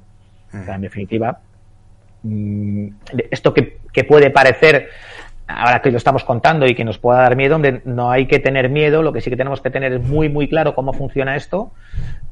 [0.53, 1.41] en definitiva,
[2.23, 2.89] mm,
[3.31, 4.89] esto que, que puede parecer
[5.49, 8.39] ahora que lo estamos contando y que nos pueda dar miedo, hombre, no hay que
[8.39, 11.37] tener miedo, lo que sí que tenemos que tener es muy, muy claro cómo funciona
[11.37, 11.73] esto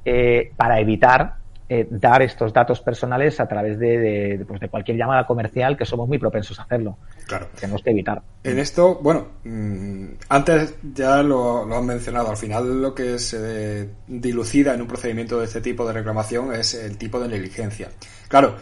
[0.04, 1.34] eh, para evitar
[1.68, 6.06] eh, dar estos datos personales a través de, pues de, cualquier llamada comercial que somos
[6.06, 6.98] muy propensos a hacerlo.
[7.26, 7.48] Claro.
[7.58, 8.22] Tenemos que evitar.
[8.42, 13.88] En esto, bueno, mm, antes ya lo, lo, han mencionado, al final lo que se
[14.06, 17.88] dilucida en un procedimiento de este tipo de reclamación es el tipo de negligencia.
[18.28, 18.56] Claro,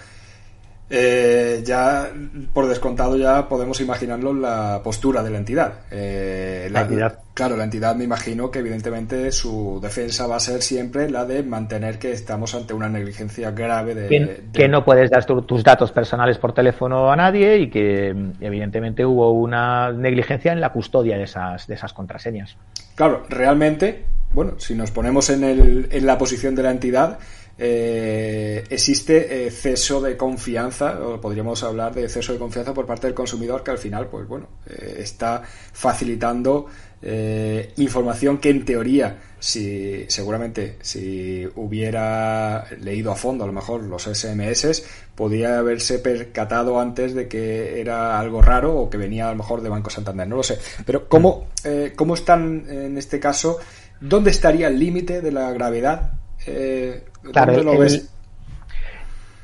[0.94, 2.10] eh, ya
[2.52, 5.72] por descontado ya podemos imaginarlo la postura de la entidad.
[5.90, 7.18] Eh, la, entidad.
[7.32, 11.44] Claro, la entidad me imagino que evidentemente su defensa va a ser siempre la de
[11.44, 14.42] mantener que estamos ante una negligencia grave de...
[14.52, 19.32] Que, no puedes dar tus datos personales por teléfono a nadie y que evidentemente hubo
[19.32, 22.58] una negligencia en la custodia de esas, de esas contraseñas.
[22.96, 27.18] Claro, realmente, bueno, si nos ponemos en, el, en la posición de la entidad,
[27.58, 33.14] eh, existe exceso de confianza, o podríamos hablar de exceso de confianza por parte del
[33.14, 36.66] consumidor que al final, pues bueno, eh, está facilitando
[37.02, 43.82] eh, información que en teoría, si seguramente si hubiera leído a fondo a lo mejor
[43.82, 44.84] los SMS,
[45.14, 49.60] podría haberse percatado antes de que era algo raro o que venía a lo mejor
[49.60, 50.58] de Banco Santander, no lo sé.
[50.86, 51.48] Pero ¿cómo,
[51.96, 53.58] cómo están en este caso?
[54.00, 56.12] ¿Dónde estaría el límite de la gravedad
[56.46, 57.52] eh, claro,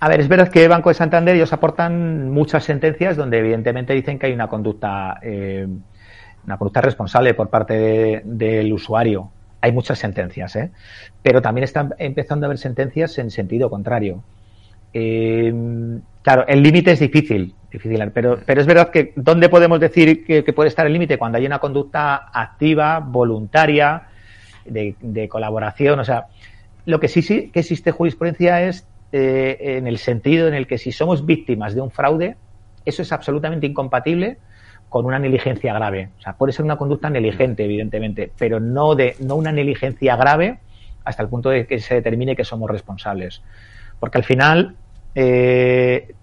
[0.00, 3.92] A ver, es verdad que el Banco de Santander ellos aportan muchas sentencias donde evidentemente
[3.92, 5.66] dicen que hay una conducta, eh,
[6.44, 9.30] una conducta responsable por parte del usuario.
[9.60, 10.70] Hay muchas sentencias, ¿eh?
[11.22, 14.22] pero también están empezando a haber sentencias en sentido contrario.
[14.92, 15.52] Eh,
[16.22, 20.52] claro, el límite es difícil, difícil, pero, pero es verdad que ¿dónde podemos decir que,
[20.52, 21.18] puede estar el límite?
[21.18, 24.04] Cuando hay una conducta activa, voluntaria,
[24.64, 26.26] de, de colaboración, o sea,
[26.88, 30.90] lo que sí, que existe jurisprudencia es eh, en el sentido en el que si
[30.90, 32.36] somos víctimas de un fraude,
[32.86, 34.38] eso es absolutamente incompatible
[34.88, 36.08] con una negligencia grave.
[36.18, 40.60] O sea, puede ser una conducta negligente, evidentemente, pero no, de, no una negligencia grave
[41.04, 43.42] hasta el punto de que se determine que somos responsables.
[44.00, 44.74] Porque al final,
[45.14, 46.14] eh,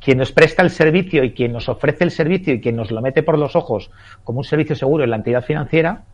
[0.00, 3.02] quien nos presta el servicio y quien nos ofrece el servicio y quien nos lo
[3.02, 3.90] mete por los ojos
[4.22, 6.04] como un servicio seguro es la entidad financiera,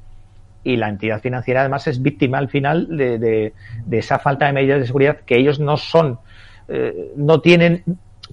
[0.69, 4.81] y la entidad financiera además es víctima al final de, de, esa falta de medidas
[4.81, 6.19] de seguridad que ellos no son,
[6.69, 7.83] eh, no tienen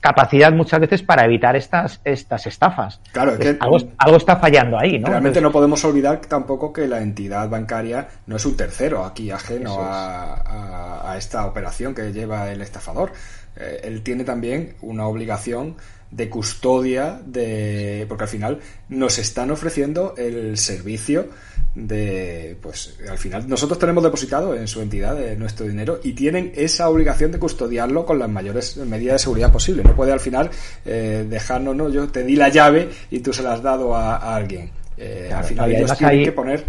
[0.01, 2.99] capacidad muchas veces para evitar estas, estas estafas.
[3.13, 5.07] Claro, que algo, algo, está fallando ahí, ¿no?
[5.07, 9.77] Realmente no podemos olvidar tampoco que la entidad bancaria no es un tercero aquí ajeno
[9.79, 13.13] a, a, esta operación que lleva el estafador.
[13.55, 15.77] Eh, él tiene también una obligación
[16.15, 21.27] de custodia de porque al final nos están ofreciendo el servicio
[21.75, 26.53] de pues al final nosotros tenemos depositado en su entidad eh, nuestro dinero y tienen
[26.55, 29.83] esa obligación de custodiarlo con las mayores medidas de seguridad posible.
[29.83, 30.49] No puede al final
[30.85, 34.35] eh, dejarnos no yo te di la llave y tú se la has dado a,
[34.35, 36.63] alguien eh, al final ellos tienen que poner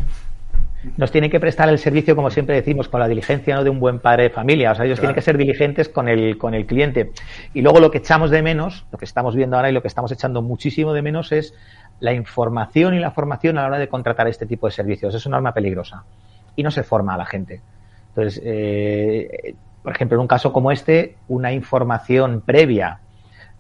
[0.97, 3.65] nos tienen que prestar el servicio, como siempre decimos, con la diligencia ¿no?
[3.65, 4.73] de un buen padre de familia.
[4.73, 7.13] O sea, ellos tienen que ser diligentes con el, con el cliente.
[7.55, 9.89] Y luego lo que echamos de menos, lo que estamos viendo ahora y lo que
[9.89, 11.55] estamos echando muchísimo de menos es
[12.01, 15.15] la información y la formación a la hora de contratar este tipo de servicios.
[15.15, 16.05] Es un arma peligrosa.
[16.55, 17.61] Y no se forma a la gente.
[18.09, 23.01] Entonces, eh, por ejemplo, en un caso como este, una información previa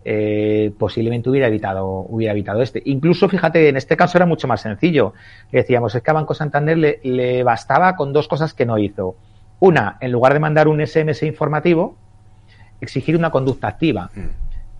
[0.09, 2.81] eh, posiblemente hubiera evitado, hubiera evitado este.
[2.85, 5.15] Incluso, fíjate, en este caso era mucho más sencillo.
[5.51, 9.17] Decíamos, es que a Banco Santander le, le bastaba con dos cosas que no hizo.
[9.59, 11.97] Una, en lugar de mandar un SMS informativo,
[12.81, 14.11] exigir una conducta activa.
[14.15, 14.29] Mm.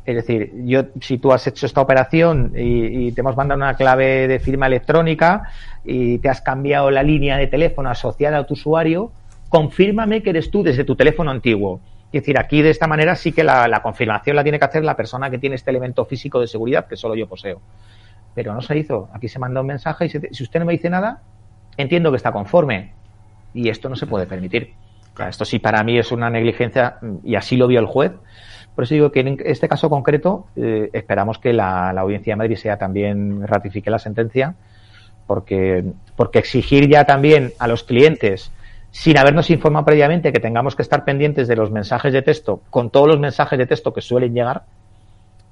[0.05, 3.75] Es decir, yo, si tú has hecho esta operación y, y, te hemos mandado una
[3.75, 5.51] clave de firma electrónica
[5.85, 9.11] y te has cambiado la línea de teléfono asociada a tu usuario,
[9.49, 11.81] confírmame que eres tú desde tu teléfono antiguo.
[12.13, 14.97] Es decir, aquí de esta manera sí que la, confirmación la tiene que hacer la
[14.97, 17.61] persona que tiene este elemento físico de seguridad que solo yo poseo.
[18.35, 19.09] Pero no se hizo.
[19.13, 21.23] Aquí se mandó un mensaje y si usted no me dice nada,
[21.77, 22.93] entiendo que está conforme.
[23.55, 24.75] Y esto no se puede permitir.
[25.29, 28.13] esto sí para mí es una negligencia y así lo vio el juez.
[28.75, 32.57] Por eso digo que en este caso concreto eh, esperamos que la, audiencia de Madrid
[32.57, 34.55] sea también ratifique la sentencia
[35.27, 38.53] porque, porque exigir ya también a los clientes
[38.97, 42.89] sin habernos informado previamente que tengamos que estar pendientes de los mensajes de texto, con
[42.89, 44.63] todos los mensajes de texto que suelen llegar,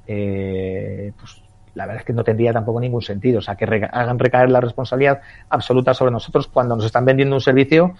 [0.06, 1.42] eh, pues
[1.74, 3.40] la verdad es que no tendría tampoco ningún sentido.
[3.40, 7.40] O sea, que hagan recaer la responsabilidad absoluta sobre nosotros cuando nos están vendiendo un
[7.42, 7.92] servicio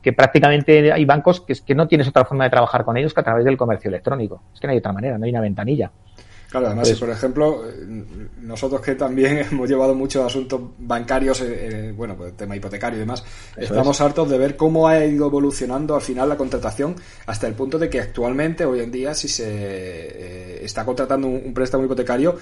[0.00, 3.20] que prácticamente hay bancos que, que no tienes otra forma de trabajar con ellos que
[3.20, 4.44] a través del comercio electrónico.
[4.54, 5.90] Es que no hay otra manera, no hay una ventanilla.
[6.50, 7.64] Claro, además, por ejemplo,
[8.40, 13.00] nosotros que también hemos llevado muchos asuntos bancarios, eh, eh, bueno, pues tema hipotecario y
[13.00, 13.24] demás,
[13.56, 16.94] estamos hartos de ver cómo ha ido evolucionando al final la contratación
[17.26, 21.52] hasta el punto de que actualmente, hoy en día, si se eh, está contratando un,
[21.52, 22.36] préstamo hipotecario,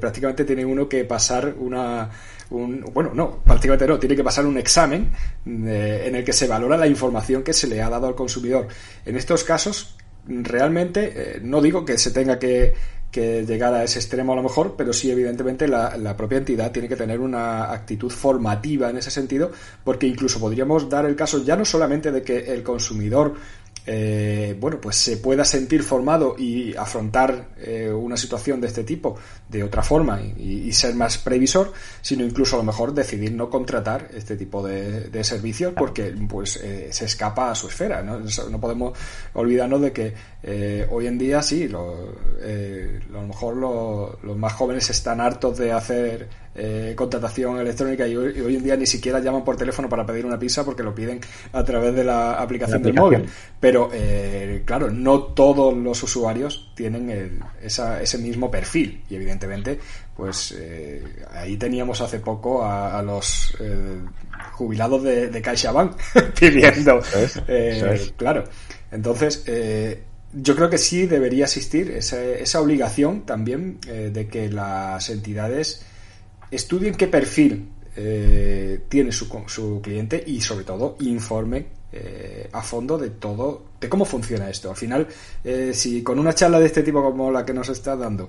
[0.00, 2.08] prácticamente tiene uno que pasar una,
[2.50, 5.10] un, bueno, no, prácticamente no, tiene que pasar un examen
[5.44, 8.68] en el que se valora la información que se le ha dado al consumidor.
[9.04, 12.72] En estos casos, realmente, no digo que se tenga que
[13.14, 16.72] que llegar a ese extremo a lo mejor, pero sí evidentemente la, la, propia entidad
[16.72, 19.52] tiene que tener una actitud formativa en ese sentido,
[19.84, 23.34] porque incluso podríamos dar el caso ya no solamente de que el consumidor
[23.86, 29.16] eh, bueno, pues se pueda sentir formado y afrontar eh, una situación de este tipo
[29.48, 34.08] de otra forma y, ser más previsor, sino incluso a lo mejor decidir no contratar
[34.14, 38.02] este tipo de, servicios porque pues eh, se escapa a su esfera.
[38.02, 38.98] No, no podemos
[39.34, 43.56] olvidarnos de que hoy en día sí, lo, a lo mejor
[44.22, 48.86] los más jóvenes están hartos de hacer eh, contratación electrónica y hoy, en día ni
[48.86, 51.20] siquiera llaman por teléfono para pedir una pizza porque lo piden
[51.52, 53.26] a través de la aplicación, del móvil.
[53.58, 59.02] Pero eh, claro, no todos los usuarios tienen ese mismo perfil.
[59.10, 59.80] Y evidentemente
[60.16, 63.56] pues eh, ahí teníamos hace poco a, los
[64.52, 65.96] jubilados de, de CaixaBank
[66.38, 67.00] pidiendo
[68.16, 68.44] claro.
[68.92, 69.44] Entonces
[70.32, 75.84] yo creo que sí debería existir esa, esa obligación también de que las entidades
[76.50, 82.98] estudien qué perfil eh, tiene su, su, cliente y sobre todo informe eh, a fondo
[82.98, 84.70] de todo, de cómo funciona esto.
[84.70, 85.06] Al final,
[85.44, 88.28] eh, si con una charla de este tipo como la que nos está dando,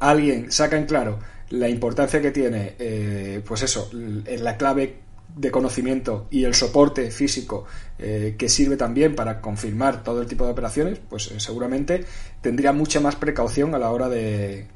[0.00, 1.18] alguien saca en claro
[1.50, 7.66] la importancia que tiene, pues eso, la clave de conocimiento y el soporte físico
[7.98, 12.04] que sirve también para confirmar todo el tipo de operaciones, pues seguramente
[12.40, 14.66] tendría mucha más precaución a la hora de,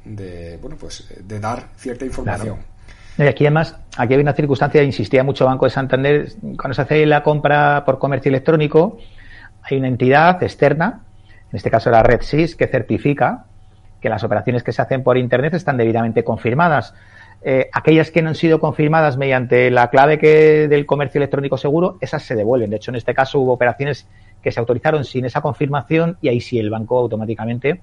[0.60, 2.58] bueno, pues de dar cierta información.
[3.18, 7.04] Y aquí además, aquí hay una circunstancia, insistía mucho Banco de Santander, cuando se hace
[7.06, 8.98] la compra por comercio electrónico,
[9.62, 11.02] hay una entidad externa,
[11.50, 13.44] en este caso la Red SIS, que certifica
[14.00, 16.94] que las operaciones que se hacen por Internet están debidamente confirmadas.
[17.42, 21.96] Eh, aquellas que no han sido confirmadas mediante la clave que del comercio electrónico seguro,
[22.00, 22.70] esas se devuelven.
[22.70, 24.06] De hecho, en este caso hubo operaciones
[24.42, 27.80] que se autorizaron sin esa confirmación y ahí sí el banco automáticamente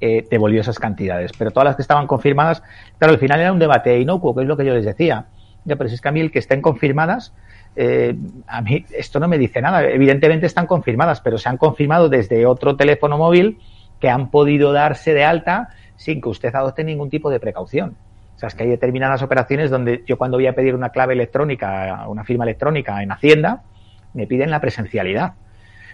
[0.00, 1.32] eh, devolvió esas cantidades.
[1.36, 2.62] Pero todas las que estaban confirmadas,
[2.98, 5.26] claro, al final era un debate inocuo, que es lo que yo les decía.
[5.64, 7.34] Ya, pero si es que a mí el que estén confirmadas,
[7.76, 9.84] eh, a mí esto no me dice nada.
[9.88, 13.58] Evidentemente están confirmadas, pero se han confirmado desde otro teléfono móvil
[14.00, 17.96] que han podido darse de alta sin que usted adopte ningún tipo de precaución.
[18.40, 21.12] O sea, es que hay determinadas operaciones donde yo cuando voy a pedir una clave
[21.12, 23.64] electrónica, una firma electrónica en Hacienda,
[24.14, 25.34] me piden la presencialidad.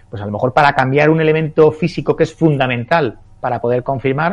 [0.09, 4.31] Pues a lo mejor para cambiar un elemento físico que es fundamental para poder confirmar,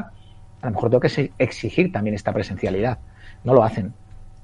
[0.63, 3.01] a lo mejor tengo que exigir también esta presencialidad.
[3.43, 3.93] No lo hacen.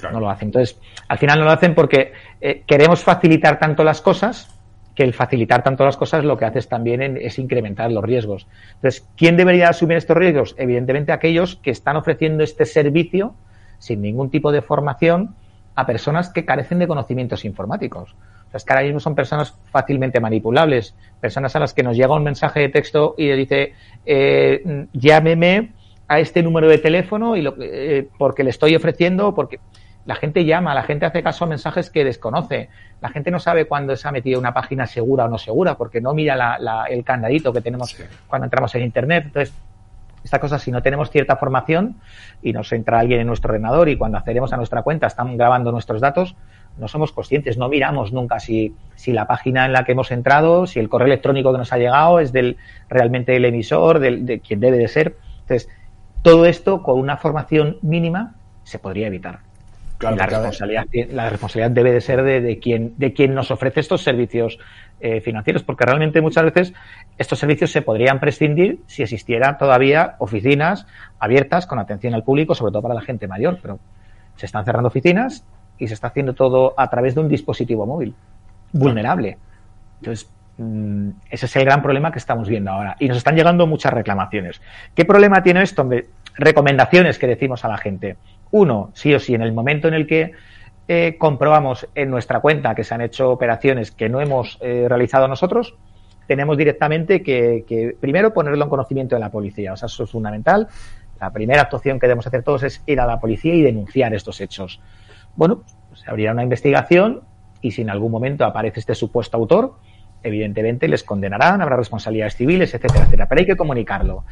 [0.03, 0.49] No lo hacen.
[0.49, 4.53] Entonces, al final no lo hacen porque eh, queremos facilitar tanto las cosas
[4.97, 8.49] que el facilitar tanto las cosas lo que hace también es incrementar los riesgos.
[8.75, 10.57] Entonces, ¿quién debería asumir estos riesgos?
[10.59, 13.37] Evidentemente aquellos que están ofreciendo este servicio
[13.81, 15.35] sin ningún tipo de formación
[15.75, 18.13] a personas que carecen de conocimientos informáticos.
[18.13, 21.97] O sea, es que ahora mismo son personas fácilmente manipulables, personas a las que nos
[21.97, 23.75] llega un mensaje de texto y le dice,
[24.07, 25.73] eh, llámeme
[26.07, 29.61] a este número de teléfono y lo, eh, porque le estoy ofreciendo, porque
[30.05, 32.69] la gente llama, la gente hace caso a mensajes que desconoce,
[33.01, 36.01] la gente no sabe cuándo se ha metido una página segura o no segura, porque
[36.01, 39.25] no mira el candadito que tenemos cuando entramos en Internet.
[39.27, 39.55] Entonces,
[40.25, 41.97] esta cosa, si no tenemos cierta formación
[42.43, 45.73] y nos entra alguien en nuestro ordenador y cuando accedemos a nuestra cuenta están grabando
[45.73, 46.37] nuestros datos,
[46.79, 50.67] no somos conscientes, no miramos nunca si, si la página en la que hemos entrado,
[50.67, 52.57] si el correo electrónico que nos ha llegado es del
[52.89, 55.17] realmente el emisor, del, de quien debe de ser.
[55.43, 55.69] Entonces,
[56.23, 59.41] todo esto con una formación mínima se podría evitar
[60.01, 64.03] la, responsabilidad, la responsabilidad debe de ser de, de, quien, de quien nos ofrece estos
[64.03, 64.59] servicios
[65.01, 66.75] eh, financieros, porque realmente muchas veces
[67.17, 70.87] estos servicios se podrían prescindir si existieran todavía oficinas
[71.19, 73.79] abiertas con atención al público, sobre todo para la gente mayor, pero
[74.37, 75.45] se están cerrando oficinas
[75.79, 78.15] y se está haciendo todo a través de un dispositivo móvil
[78.73, 79.39] vulnerable.
[80.01, 82.97] Entonces, mm, ese es el gran problema que estamos viendo ahora.
[83.01, 84.61] Y nos están llegando muchas reclamaciones.
[84.95, 85.89] ¿Qué problema tiene esto?
[86.37, 88.17] Recomendaciones que decimos a la gente.
[88.51, 90.33] Uno, sí o sí, en el momento en el que
[90.93, 95.29] eh, comprobamos en nuestra cuenta que se han hecho operaciones que no hemos eh, realizado
[95.29, 95.77] nosotros,
[96.27, 99.73] tenemos directamente que, primero ponerlo en conocimiento de la policía.
[99.73, 100.67] O sea, eso es fundamental.
[101.21, 104.41] La primera actuación que debemos hacer todos es ir a la policía y denunciar estos
[104.41, 104.81] hechos.
[105.37, 105.63] Bueno,
[105.95, 107.21] se abrirá una investigación
[107.61, 109.77] y si en algún momento aparece este supuesto autor,
[110.25, 113.29] evidentemente les condenarán, habrá responsabilidades civiles, etcétera, etcétera.
[113.29, 114.25] Pero hay que comunicarlo.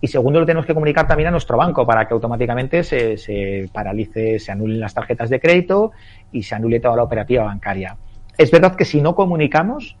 [0.00, 3.68] Y segundo, lo tenemos que comunicar también a nuestro banco para que automáticamente se, se
[3.72, 5.92] paralice, se anulen las tarjetas de crédito
[6.32, 7.96] y se anule toda la operativa bancaria.
[8.36, 9.96] Es verdad que si no comunicamos,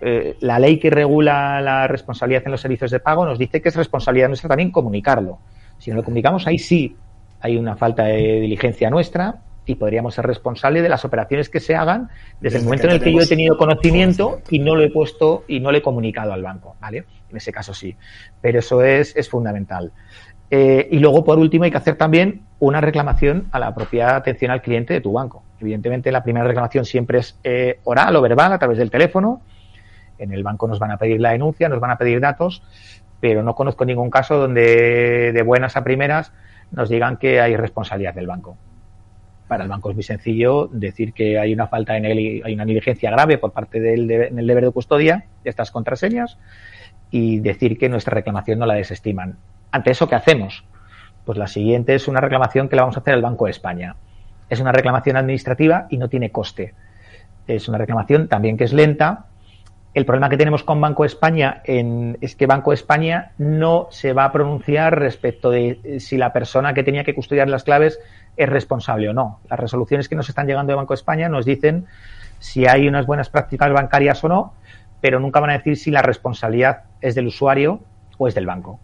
[0.00, 3.68] eh, la ley que regula la responsabilidad en los servicios de pago nos dice que
[3.68, 5.38] es responsabilidad nuestra también comunicarlo.
[5.78, 6.96] Si no lo comunicamos, ahí sí
[7.40, 11.74] hay una falta de diligencia nuestra y podríamos ser responsables de las operaciones que se
[11.74, 14.90] hagan desde, el momento en el que yo he tenido conocimiento y no lo he
[14.90, 17.04] puesto y no lo he comunicado al banco, ¿vale?
[17.30, 17.96] En ese caso sí.
[18.40, 19.92] Pero eso es, es fundamental.
[20.50, 24.50] Eh, y luego, por último, hay que hacer también una reclamación a la propia atención
[24.50, 25.42] al cliente de tu banco.
[25.60, 29.42] Evidentemente, la primera reclamación siempre es eh, oral o verbal a través del teléfono.
[30.18, 32.62] En el banco nos van a pedir la denuncia, nos van a pedir datos,
[33.20, 36.32] pero no conozco ningún caso donde de buenas a primeras
[36.70, 38.56] nos digan que hay responsabilidad del banco.
[39.48, 43.10] Para el banco es muy sencillo decir que hay una falta de hay una negligencia
[43.10, 46.38] grave por parte del en el deber de custodia de estas contraseñas
[47.14, 49.36] y decir que nuestra reclamación no la desestiman.
[49.70, 50.64] Ante eso, ¿qué hacemos?
[51.24, 53.94] Pues la siguiente es una reclamación que le vamos a hacer al Banco de España.
[54.50, 56.74] Es una reclamación administrativa y no tiene coste.
[57.46, 59.26] Es una reclamación también que es lenta.
[59.94, 64.12] El problema que tenemos con Banco de España es que Banco de España no se
[64.12, 68.00] va a pronunciar respecto de si la persona que tenía que custodiar las claves
[68.36, 69.38] es responsable o no.
[69.48, 71.86] Las resoluciones que nos están llegando de Banco de España nos dicen
[72.40, 74.52] si hay unas buenas prácticas bancarias o no,
[75.04, 77.80] pero nunca van a decir si la responsabilidad es del usuario
[78.16, 78.80] o es del banco.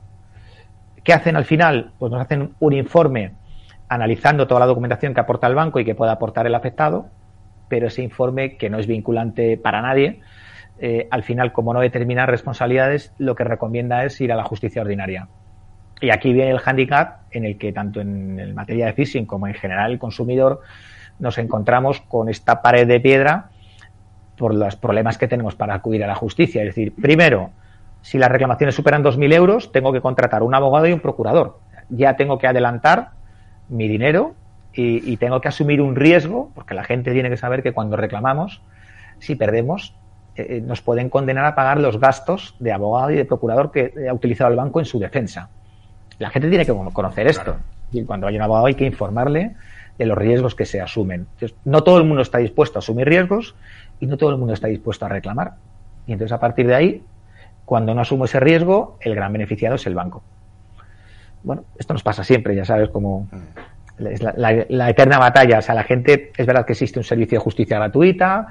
[1.02, 1.92] ¿Qué hacen al final?
[1.98, 3.32] Pues nos hacen un informe
[3.88, 7.08] analizando toda la documentación que aporta el banco y que pueda aportar el afectado,
[7.68, 10.20] pero ese informe, que no es vinculante para nadie,
[10.78, 14.82] eh, al final, como no determina responsabilidades, lo que recomienda es ir a la justicia
[14.82, 15.26] ordinaria.
[16.02, 19.54] Y aquí viene el handicap en el que tanto en materia de phishing como en
[19.54, 20.60] general el consumidor
[21.18, 23.48] nos encontramos con esta pared de piedra
[24.40, 26.62] por los problemas que tenemos para acudir a la justicia.
[26.62, 27.50] Es decir, primero,
[28.00, 31.58] si las reclamaciones superan 2.000 euros, tengo que contratar un abogado y un procurador.
[31.90, 33.10] Ya tengo que adelantar
[33.68, 34.34] mi dinero
[34.72, 38.62] y, tengo que asumir un riesgo, porque la gente tiene que saber que cuando reclamamos,
[39.18, 39.94] si perdemos,
[40.36, 43.92] eh, eh, nos pueden condenar a pagar los gastos de abogado y de procurador que
[44.08, 45.50] ha utilizado el banco en su defensa.
[46.18, 47.56] La gente tiene que conocer esto.
[47.92, 49.54] Y cuando hay un abogado hay que informarle
[49.98, 51.26] de los riesgos que se asumen.
[51.66, 53.54] no todo el mundo está dispuesto a asumir riesgos
[54.00, 55.52] y no todo el mundo está dispuesto a reclamar.
[56.06, 57.02] Y entonces, a partir de ahí,
[57.64, 60.22] cuando no asumo ese riesgo, el gran beneficiado es el banco.
[61.42, 63.28] Bueno, esto nos pasa siempre, ya sabes, como
[63.98, 65.58] es la, eterna batalla.
[65.58, 68.48] O sea, la gente, es verdad que existe un servicio de justicia gratuita,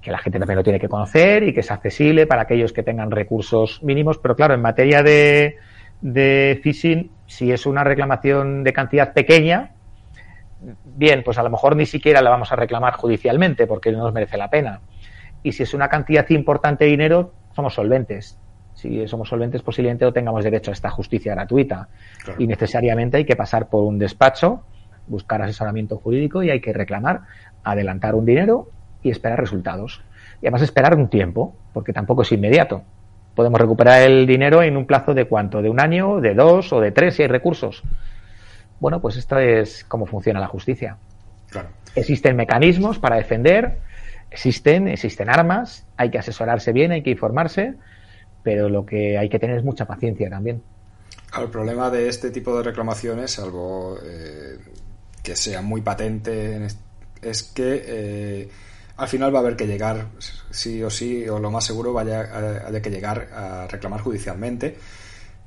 [0.00, 2.82] que la gente también lo tiene que conocer y que es accesible para aquellos que
[2.82, 5.56] tengan recursos mínimos, pero claro, en materia de,
[6.00, 9.73] de phishing, si es una reclamación de cantidad pequeña,
[10.84, 14.12] bien, pues a lo mejor ni siquiera la vamos a reclamar judicialmente porque no nos
[14.12, 14.80] merece la pena.
[15.42, 18.38] Y si es una cantidad importante de dinero, somos solventes.
[18.74, 21.88] Si somos solventes, posiblemente no tengamos derecho a esta justicia gratuita.
[22.38, 24.64] Y necesariamente hay que pasar por un despacho,
[25.06, 27.22] buscar asesoramiento jurídico y hay que reclamar,
[27.62, 28.68] adelantar un dinero
[29.02, 30.02] y esperar resultados.
[30.42, 32.82] Y además esperar un tiempo, porque tampoco es inmediato.
[33.34, 36.80] Podemos recuperar el dinero en un plazo de cuánto, de un año, de dos o
[36.80, 37.82] de tres si hay recursos.
[38.84, 40.98] Bueno, pues esto es cómo funciona la justicia.
[41.94, 43.78] Existen mecanismos para defender,
[44.30, 47.76] existen, existen armas, hay que asesorarse bien, hay que informarse,
[48.42, 50.62] pero lo que hay que tener es mucha paciencia también.
[51.40, 54.58] el problema de este tipo de reclamaciones, salvo eh,
[55.22, 56.66] que sea muy patente,
[57.22, 58.48] es que eh,
[58.98, 60.08] al final va a haber que llegar,
[60.50, 62.20] sí o sí, o lo más seguro, vaya
[62.66, 64.76] a, que llegar a reclamar judicialmente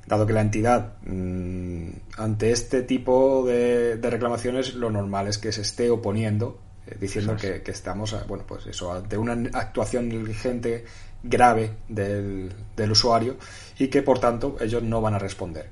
[0.08, 5.60] dado que la entidad mm, ante este tipo de, reclamaciones lo normal es que se
[5.60, 10.84] esté oponiendo eh, diciendo que, estamos bueno pues eso ante una actuación negligente
[11.22, 12.50] grave del,
[12.90, 13.36] usuario
[13.78, 15.68] y que por tanto ellos no van a responder.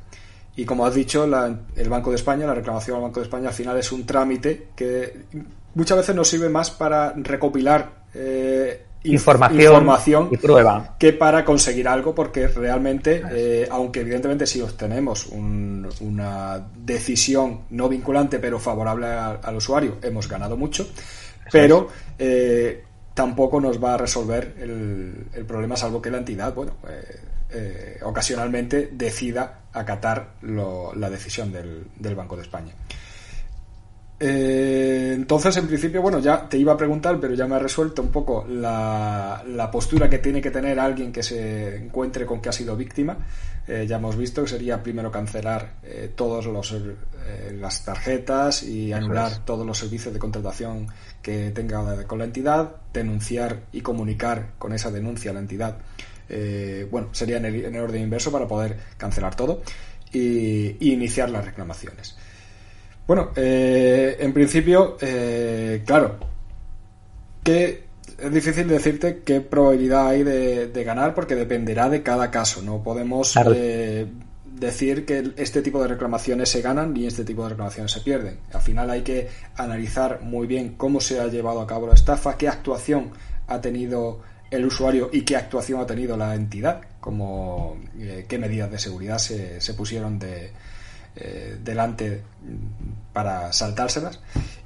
[0.54, 3.54] Y como has dicho el Banco de España la reclamación al Banco de España al
[3.54, 5.24] final es un trámite que
[5.74, 10.96] muchas veces nos sirve más para recopilar eh, información, y prueba.
[10.98, 18.38] que para conseguir algo porque realmente eh, aunque evidentemente si obtenemos una decisión no vinculante
[18.38, 20.88] pero favorable al, usuario hemos ganado mucho
[21.52, 21.88] pero
[22.18, 22.84] eh,
[23.14, 26.72] tampoco nos va a resolver el, problema salvo que la entidad bueno
[27.50, 32.74] eh, ocasionalmente decida acatar la decisión del Banco de España
[34.18, 38.00] eh, entonces, en principio, bueno, ya te iba a preguntar, pero ya me ha resuelto
[38.00, 42.52] un poco la, postura que tiene que tener alguien que se encuentre con que ha
[42.52, 43.18] sido víctima.
[43.68, 46.46] Eh, ya hemos visto que sería primero cancelar eh, todas
[47.52, 50.86] las tarjetas y anular todos los servicios de contratación
[51.20, 55.78] que tenga con la entidad, denunciar y comunicar con esa denuncia a la entidad.
[56.90, 59.62] bueno, sería en el, orden inverso para poder cancelar todo
[60.12, 62.16] y, y iniciar las reclamaciones.
[63.06, 66.16] Bueno, eh, en principio, eh, claro,
[67.44, 67.84] que
[68.18, 72.62] es difícil decirte qué probabilidad hay de, ganar porque dependerá de cada caso.
[72.62, 74.06] No podemos eh,
[74.44, 78.40] decir que este tipo de reclamaciones se ganan ni este tipo de reclamaciones se pierden.
[78.52, 82.36] Al final hay que analizar muy bien cómo se ha llevado a cabo la estafa,
[82.36, 83.10] qué actuación
[83.46, 87.78] ha tenido el usuario y qué actuación ha tenido la entidad, como
[88.26, 90.50] qué medidas de seguridad se, se pusieron de,
[91.16, 92.22] eh, delante
[93.12, 94.20] para saltárselas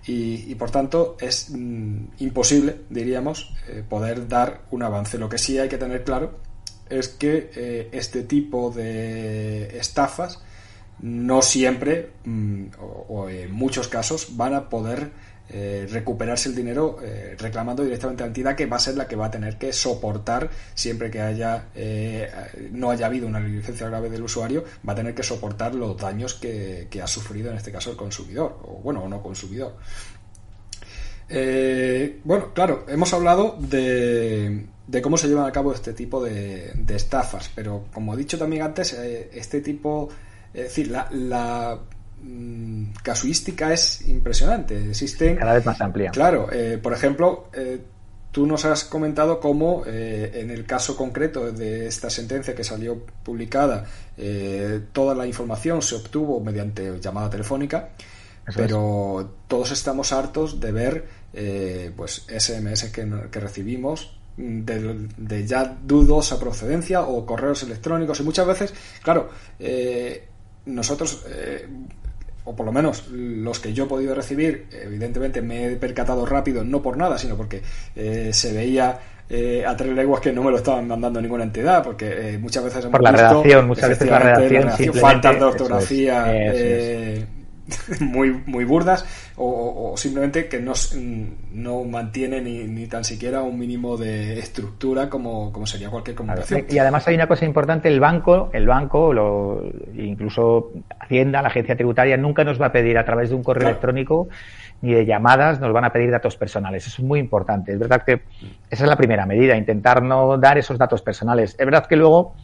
[0.06, 5.18] y, por tanto es mm, imposible, diríamos, eh, poder dar un avance.
[5.18, 6.40] Lo que sí hay que tener claro
[6.88, 10.42] es que eh, este tipo de estafas
[10.98, 15.10] no siempre mm, o, en muchos casos van a poder
[15.52, 19.08] eh, recuperarse el dinero eh, reclamando directamente a la entidad que va a ser la
[19.08, 22.30] que va a tener que soportar siempre que haya eh,
[22.70, 26.34] no haya habido una licencia grave del usuario va a tener que soportar los daños
[26.34, 29.74] que, ha sufrido en este caso el consumidor o bueno o no consumidor.
[32.22, 34.66] Bueno claro hemos hablado de,
[35.02, 38.92] cómo se llevan a cabo este tipo de, estafas pero como he dicho también antes
[38.92, 40.10] este tipo
[40.54, 41.80] es decir la
[42.22, 44.90] Mm, casuística es impresionante.
[44.90, 45.36] Existen.
[45.36, 46.10] Cada vez más amplia.
[46.10, 47.80] Claro, eh, por ejemplo, eh,
[48.30, 53.04] tú nos has comentado cómo eh, en el caso concreto de esta sentencia que salió
[53.24, 53.86] publicada,
[54.92, 57.88] toda la información se obtuvo mediante llamada telefónica,
[58.54, 61.04] pero todos estamos hartos de ver
[61.96, 68.46] pues SMS que, que recibimos de, de, ya dudosa procedencia o correos electrónicos y muchas
[68.46, 69.30] veces, claro,
[70.66, 71.24] nosotros
[72.50, 76.64] o por lo menos los que yo he podido recibir, evidentemente me he percatado rápido,
[76.64, 77.62] no por nada, sino porque
[77.94, 78.98] eh, se veía
[79.28, 82.64] eh, a tres leguas que no me lo estaban mandando ninguna entidad, porque eh, muchas
[82.64, 86.26] veces hemos por la redacción, muchas veces la redacción, faltas de ortografía,
[88.00, 89.04] muy, muy burdas
[89.36, 90.72] o, simplemente que no,
[91.52, 96.66] no mantiene ni, ni, tan siquiera un mínimo de estructura como, como sería cualquier comunicación.
[96.68, 99.62] Y además hay una cosa importante, el banco, el banco, lo,
[99.94, 103.68] incluso Hacienda, la agencia tributaria, nunca nos va a pedir a través de un correo
[103.68, 104.28] electrónico
[104.82, 106.86] ni de llamadas nos van a pedir datos personales.
[106.86, 107.72] Eso es muy importante.
[107.72, 108.22] Es verdad que
[108.70, 111.54] esa es la primera medida, intentar no dar esos datos personales.
[111.58, 112.34] Es verdad que luego,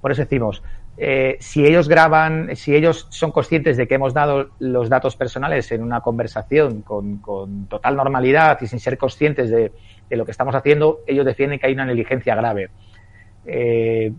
[0.00, 0.62] por eso decimos,
[0.98, 5.70] eh, si ellos graban, si ellos son conscientes de que hemos dado los datos personales
[5.72, 7.20] en una conversación con,
[7.68, 9.72] total normalidad y sin ser conscientes de,
[10.10, 12.70] lo que estamos haciendo, ellos defienden que hay una negligencia grave.
[13.44, 14.12] Eh,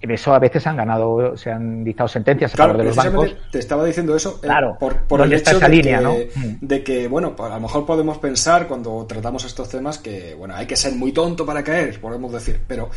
[0.00, 3.34] en eso a veces han ganado, se han dictado sentencias a favor de los bancos.
[3.50, 7.34] Te estaba diciendo eso eh, claro, por, el hecho de, línea, que, de que, bueno,
[7.38, 11.12] a lo mejor podemos pensar cuando tratamos estos temas que, bueno, hay que ser muy
[11.12, 12.90] tonto para caer, podemos decir, pero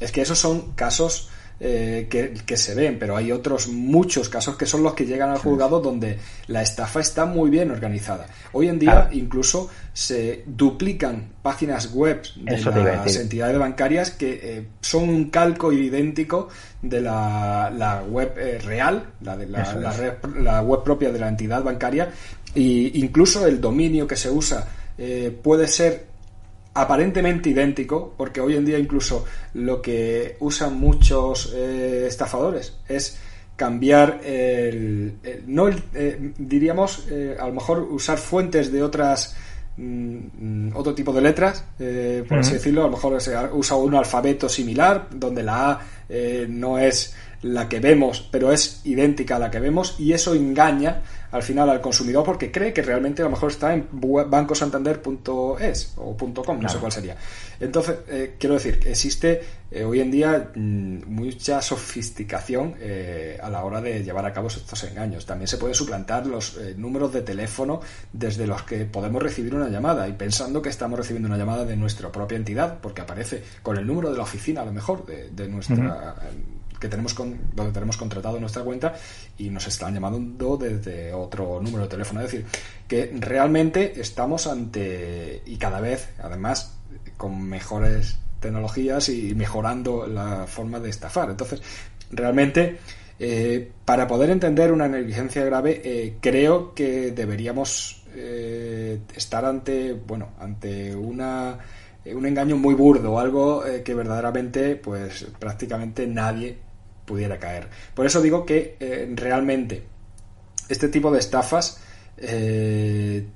[0.00, 2.08] es que esos son casos eh,
[2.44, 5.80] que, se ven, pero hay otros muchos casos que son los que llegan al juzgado
[5.80, 8.26] donde la estafa está muy bien organizada.
[8.52, 15.08] Hoy en día incluso se duplican páginas web de las entidades bancarias que eh, son
[15.08, 16.48] un calco idéntico
[16.82, 22.10] de la, web eh, real, la, de la, web propia de la entidad bancaria,
[22.52, 24.66] e incluso el dominio que se usa
[25.42, 26.13] puede ser
[26.74, 33.18] aparentemente idéntico, porque hoy en día incluso lo que usan muchos eh, estafadores es
[33.54, 35.14] cambiar el,
[35.46, 39.36] no eh, diríamos eh, a lo mejor usar fuentes de otras
[39.76, 41.64] mm, otro tipo de letras
[42.28, 42.82] por así decirlo.
[42.82, 43.18] A lo mejor
[43.52, 45.80] usa un alfabeto similar donde la A
[46.48, 51.02] no es la que vemos pero es idéntica a la que vemos y eso engaña
[51.34, 56.16] al final al consumidor porque cree que realmente a lo mejor está en bancosantander.es o
[56.16, 57.16] .com, no sé cuál sería.
[57.58, 63.64] Entonces, eh, quiero decir, existe eh, hoy en día mm, mucha sofisticación eh, a la
[63.64, 65.26] hora de llevar a cabo estos engaños.
[65.26, 67.80] También se puede suplantar los números de teléfono
[68.12, 71.76] desde los que podemos recibir una llamada y pensando que estamos recibiendo una llamada de
[71.76, 75.48] nuestra propia entidad porque aparece con el número de la oficina a lo mejor de,
[75.48, 76.14] nuestra
[76.84, 78.94] que tenemos con, donde tenemos contratado nuestra cuenta
[79.38, 82.20] y nos están llamando desde otro número de teléfono.
[82.20, 82.44] Es decir,
[82.86, 86.76] que realmente estamos ante, y cada vez, además,
[87.16, 91.30] con mejores tecnologías y mejorando la forma de estafar.
[91.30, 91.62] Entonces,
[92.10, 92.80] realmente,
[93.18, 100.32] eh, para poder entender una negligencia grave, eh, creo que deberíamos eh, estar ante, bueno,
[100.38, 101.58] ante una
[102.14, 106.58] un engaño muy burdo, algo que verdaderamente, pues prácticamente nadie
[107.04, 107.68] pudiera caer.
[107.94, 109.84] Por eso digo que eh, realmente
[110.68, 111.82] este tipo de estafas,
[112.16, 113.26] eh,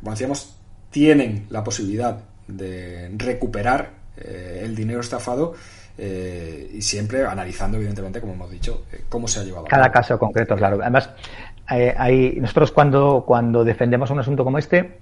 [0.00, 0.56] como decíamos,
[0.90, 5.54] tienen la posibilidad de recuperar eh, el dinero estafado
[5.98, 9.64] y siempre analizando, evidentemente, como hemos dicho, cómo se ha llevado.
[9.64, 10.78] Cada caso concreto, claro.
[10.82, 11.08] Además,
[11.66, 14.98] hay, nosotros cuando, cuando defendemos un asunto como este,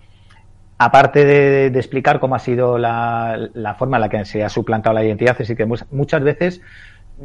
[0.79, 4.95] aparte de, explicar cómo ha sido la, la, forma en la que se ha suplantado
[4.95, 6.61] la identidad, es decir, que muchas veces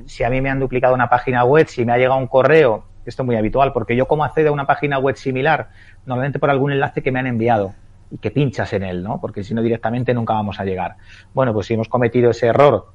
[0.06, 2.86] si a mí me han duplicado una página web, si me ha llegado un correo,
[3.06, 5.70] esto es muy habitual, porque yo como accedo a una página web similar,
[6.06, 7.74] normalmente por algún enlace que me han enviado
[8.12, 9.20] y que pinchas en él, ¿no?
[9.20, 10.96] Porque si no directamente nunca vamos a llegar.
[11.34, 12.88] Bueno, pues si hemos cometido ese error,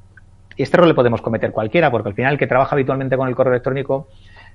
[0.57, 3.29] y este error le podemos cometer cualquiera, porque al final el que trabaja habitualmente con
[3.29, 4.09] el correo electrónico,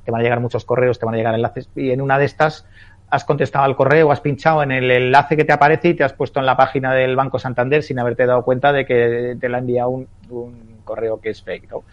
[0.04, 2.26] te van a llegar muchos correos, te van a llegar enlaces, y en una de
[2.26, 2.66] estas
[3.10, 6.14] has contestado al correo, has pinchado en el enlace que te aparece y te has
[6.14, 9.58] puesto en la página del Banco Santander sin haberte dado cuenta de que te la
[9.58, 11.84] ha enviado un, un correo que es fake, ¿no?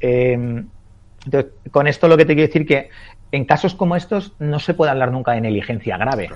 [0.00, 0.64] Eh,
[1.70, 2.90] con esto lo que te quiero decir que
[3.32, 6.30] en casos como estos no se puede hablar nunca de negligencia grave.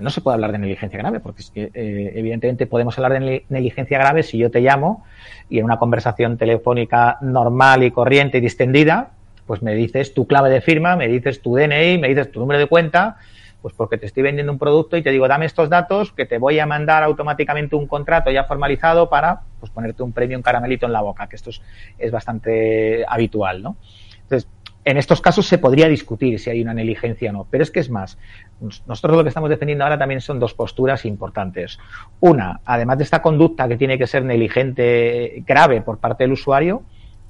[0.00, 4.22] no se puede hablar de negligencia grave, porque eh, evidentemente podemos hablar de negligencia grave
[4.22, 5.04] si yo te llamo
[5.50, 9.10] y en una conversación telefónica normal y corriente y distendida,
[9.46, 12.60] pues me dices tu clave de firma, me dices tu DNI, me dices tu número
[12.60, 13.18] de cuenta,
[13.62, 16.38] pues porque te estoy vendiendo un producto y te digo, dame estos datos que te
[16.38, 20.84] voy a mandar automáticamente un contrato ya formalizado para pues, ponerte un premio, un caramelito
[20.84, 23.76] en la boca, que esto es, bastante habitual, ¿no?
[24.22, 24.50] Entonces,
[24.84, 27.78] en estos casos se podría discutir si hay una negligencia o no, pero es que
[27.78, 28.18] es más.
[28.60, 31.78] Nosotros lo que estamos defendiendo ahora también son dos posturas importantes.
[32.18, 36.82] Una, además de esta conducta que tiene que ser negligente grave por parte del usuario,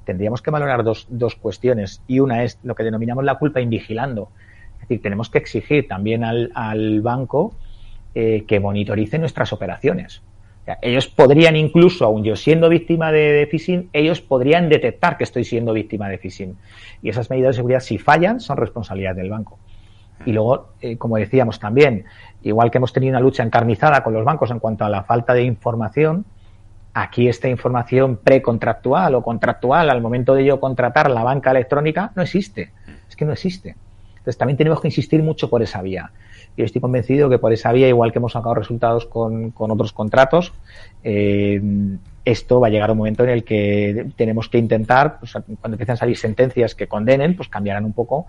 [0.04, 2.02] tendríamos que valorar dos, dos cuestiones.
[2.06, 4.30] Y una es lo que denominamos la culpa invigilando
[4.82, 7.54] es decir, tenemos que exigir también al, banco
[8.14, 10.22] eh, que monitorice nuestras operaciones.
[10.82, 15.72] ellos podrían incluso, aun yo siendo víctima de, phishing, ellos podrían detectar que estoy siendo
[15.72, 16.56] víctima de phishing.
[17.02, 19.58] Y esas medidas de seguridad, si fallan, son responsabilidad del banco.
[20.26, 22.04] Y luego, eh, como decíamos también,
[22.42, 25.34] igual que hemos tenido una lucha encarnizada con los bancos en cuanto a la falta
[25.34, 26.24] de información,
[26.94, 32.22] aquí esta información precontractual o contractual al momento de yo contratar la banca electrónica no
[32.22, 32.72] existe.
[33.08, 33.76] Es que no existe.
[34.22, 36.12] Entonces también tenemos que insistir mucho por esa vía.
[36.56, 40.52] Yo estoy convencido que por esa vía, igual que hemos sacado resultados con, otros contratos,
[41.02, 41.60] eh,
[42.24, 45.74] esto va a llegar a un momento en el que tenemos que intentar, pues, cuando
[45.74, 48.28] empiezan a salir sentencias que condenen, pues cambiarán un poco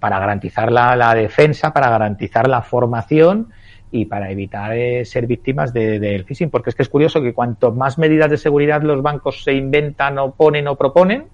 [0.00, 3.50] para garantizar la, defensa, para garantizar la formación
[3.92, 6.50] y para evitar eh, ser víctimas del de, phishing.
[6.50, 10.18] Porque es que es curioso que cuanto más medidas de seguridad los bancos se inventan
[10.18, 11.26] o ponen o proponen,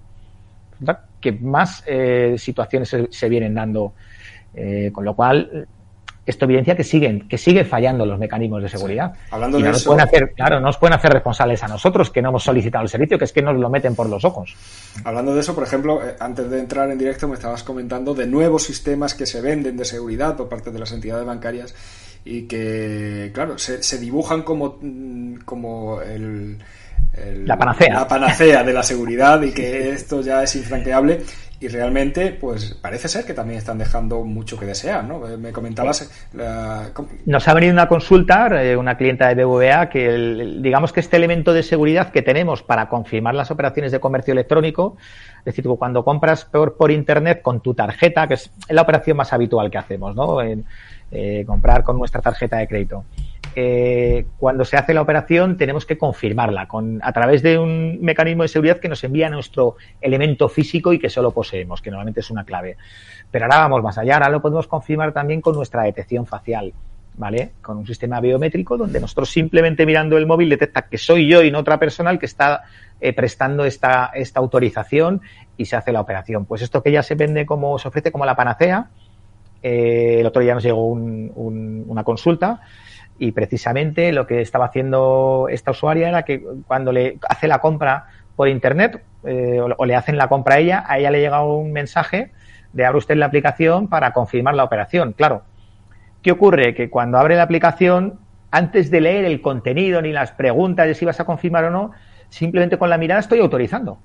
[1.19, 3.93] que más eh, situaciones se, vienen dando.
[4.53, 5.67] Eh, con lo cual,
[6.27, 9.13] esto evidencia que siguen, que sigue fallando los mecanismos de seguridad.
[9.31, 9.97] Hablando de eso.
[9.97, 13.17] hacer, claro, no nos pueden hacer responsables a nosotros que no hemos solicitado el servicio,
[13.17, 14.53] que es que nos lo meten por los ojos.
[15.05, 18.27] Hablando de eso, por ejemplo, eh, antes de entrar en directo me estabas comentando de
[18.27, 21.73] nuevos sistemas que se venden de seguridad por parte de las entidades bancarias
[22.25, 26.57] y que, claro, se, se dibujan como, mm, como el
[27.45, 27.93] la panacea.
[27.93, 31.21] La panacea de la seguridad y que esto ya es infranqueable
[31.59, 35.19] y realmente pues parece ser que también están dejando mucho que desear, ¿no?
[35.37, 36.07] Me comentabas...
[37.25, 41.53] Nos ha venido una consulta, eh, una clienta de BVA, que digamos que este elemento
[41.53, 44.97] de seguridad que tenemos para confirmar las operaciones de comercio electrónico,
[45.39, 49.33] es decir, cuando compras por, por Internet con tu tarjeta, que es la operación más
[49.33, 50.41] habitual que hacemos, ¿no?
[50.41, 50.63] En,
[51.09, 53.05] eh, comprar con nuestra tarjeta de crédito.
[54.37, 58.49] Cuando se hace la operación tenemos que confirmarla con, a través de un mecanismo de
[58.49, 62.43] seguridad que nos envía nuestro elemento físico y que solo poseemos, que normalmente es una
[62.43, 62.77] clave.
[63.31, 66.71] Pero ahora vamos más allá, ahora lo podemos confirmar también con nuestra detección facial.
[67.19, 67.53] ¿Vale?
[67.63, 71.49] Con un sistema biométrico donde nosotros simplemente mirando el móvil detecta que soy yo y
[71.49, 72.65] no otra persona el que está
[73.01, 75.21] eh, prestando esta, esta autorización
[75.57, 76.45] y se hace la operación.
[76.45, 78.91] Pues esto que ya se vende como, se ofrece como la panacea,
[79.63, 82.61] eh, el otro día nos llegó una consulta
[83.19, 88.07] y precisamente lo que estaba haciendo esta usuaria era que cuando le hace la compra
[88.35, 91.71] por internet eh, o, le hacen la compra a ella, a ella le llega un
[91.71, 92.31] mensaje
[92.73, 95.13] de abre usted la aplicación para confirmar la operación.
[95.13, 95.43] Claro,
[96.21, 96.75] ¿qué ocurre?
[96.75, 98.19] Que cuando abre la aplicación,
[98.51, 101.91] antes de leer el contenido ni las preguntas de si vas a confirmar o no,
[102.29, 103.99] simplemente con la mirada estoy autorizando.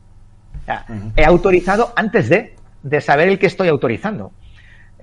[1.16, 4.32] He autorizado antes de, de saber el que estoy autorizando.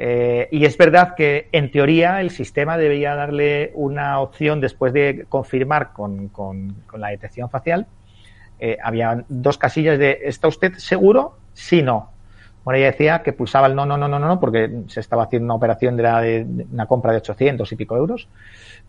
[0.02, 5.26] Eh, y es verdad que, en teoría, el sistema debería darle una opción después de
[5.28, 6.32] confirmar con,
[6.98, 7.86] la detección facial.
[8.62, 11.38] Eh, había dos casillas de ¿está usted seguro?
[11.54, 12.12] Sí, no.
[12.64, 15.48] Bueno, ella decía que pulsaba el no, no, no, no, no, porque se estaba haciendo
[15.48, 18.30] una operación de, la de, una compra de 800 y pico euros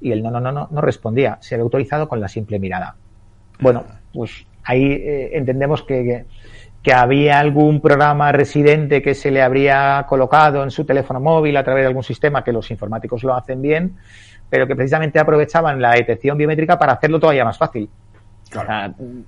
[0.00, 1.38] y el no, no, no, no, no respondía.
[1.40, 2.94] Se había autorizado con la simple mirada.
[3.58, 3.84] Bueno,
[4.14, 6.24] pues ahí eh, entendemos que
[6.88, 11.82] había algún programa residente que se le habría colocado en su teléfono móvil a través
[11.82, 13.96] de algún sistema que los informáticos lo hacen bien,
[14.48, 17.88] pero que precisamente aprovechaban la detección biométrica para hacerlo todavía más fácil.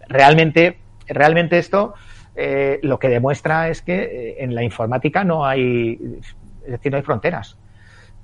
[0.08, 1.94] realmente, realmente esto
[2.34, 6.18] eh, lo que demuestra es que eh, en la informática no hay,
[6.64, 7.58] es decir, no hay fronteras.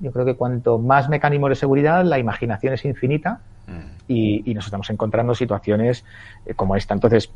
[0.00, 3.80] Yo creo que cuanto más mecanismos de seguridad, la imaginación es infinita mm.
[4.08, 6.04] y, nos estamos encontrando situaciones
[6.46, 6.94] eh, como esta.
[6.94, 7.30] Entonces,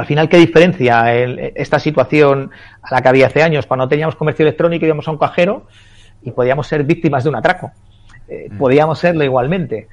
[0.00, 2.50] al final, ¿qué diferencia esta situación
[2.82, 5.66] a la que había hace años, cuando teníamos comercio electrónico y íbamos a un cajero
[6.22, 7.70] y podíamos ser víctimas de un atraco?
[8.28, 8.58] Eh, mm.
[8.58, 9.88] Podíamos serlo igualmente.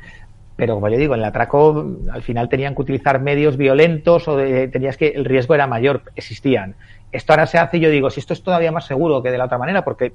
[0.56, 4.38] Pero como yo digo, en el atraco al final tenían que utilizar medios violentos o
[4.38, 6.76] tenías que el riesgo era mayor, existían.
[7.12, 9.38] Esto ahora se hace y yo digo, si esto es todavía más seguro que de
[9.38, 10.14] la otra manera, porque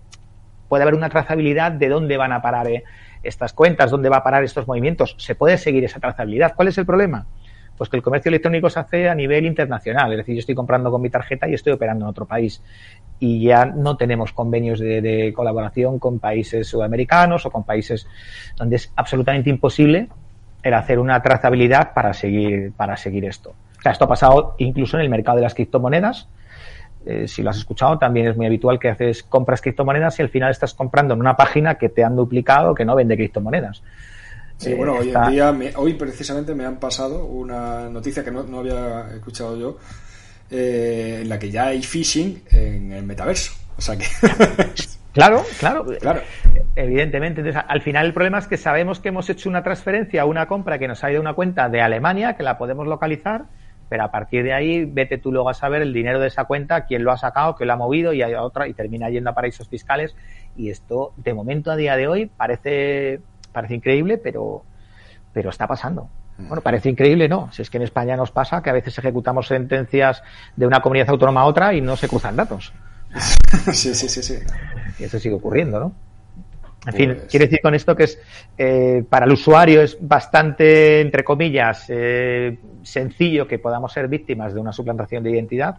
[0.69, 2.83] puede haber una trazabilidad de dónde van a parar eh,
[3.23, 5.15] estas cuentas, dónde va a parar estos movimientos.
[5.19, 6.55] Se puede seguir esa trazabilidad.
[6.57, 7.27] ¿Cuál es el problema?
[7.83, 10.89] Pues que el comercio electrónico se hace a nivel internacional, es decir, yo estoy comprando
[10.89, 12.63] con mi tarjeta y estoy operando en otro país.
[13.19, 18.07] Y ya no tenemos convenios de, colaboración con países sudamericanos o con países
[18.57, 20.07] donde es absolutamente imposible
[20.63, 23.51] el hacer una trazabilidad para seguir, para seguir esto.
[23.51, 26.29] O sea, esto ha pasado incluso en el mercado de las criptomonedas.
[27.05, 30.29] Eh, si lo has escuchado, también es muy habitual que haces compras criptomonedas y al
[30.29, 33.83] final estás comprando en una página que te han duplicado que no vende criptomonedas.
[34.63, 39.09] Sí, bueno, hoy en día, hoy precisamente me han pasado una noticia que no, había
[39.13, 39.77] escuchado yo,
[40.51, 43.53] eh, en la que ya hay phishing en el metaverso.
[43.77, 44.07] O sea que.
[45.13, 46.23] Claro, claro, claro.
[46.75, 47.43] Evidentemente.
[47.43, 50.79] Entonces, al final el problema es que sabemos que hemos hecho una transferencia, una compra
[50.79, 53.45] que nos ha ido a una cuenta de Alemania, que la podemos localizar,
[53.91, 56.87] pero a partir de ahí vete tú luego a saber el dinero de esa cuenta,
[56.87, 59.35] quién lo ha sacado, quién lo ha movido y hay otra y termina yendo a
[59.35, 60.17] paraísos fiscales.
[60.57, 63.21] Y esto, de momento, a día de hoy, parece
[63.53, 64.63] parece increíble, pero,
[65.33, 66.09] pero está pasando.
[66.39, 66.49] Mm.
[66.49, 67.51] Bueno, parece increíble, no.
[67.53, 70.23] Si es que en España nos pasa que a veces ejecutamos sentencias
[70.57, 72.73] de una comunidad autónoma a otra y no se cruzan datos.
[73.73, 74.39] sí, sí, sí, sí.
[74.99, 75.93] Y eso sigue ocurriendo, ¿no?
[76.85, 78.19] En fin, pues quiere decir con esto que es
[78.59, 84.61] eh, para el usuario es bastante, entre comillas, eh, sencillo que podamos ser víctimas de
[84.61, 85.77] una suplantación de identidad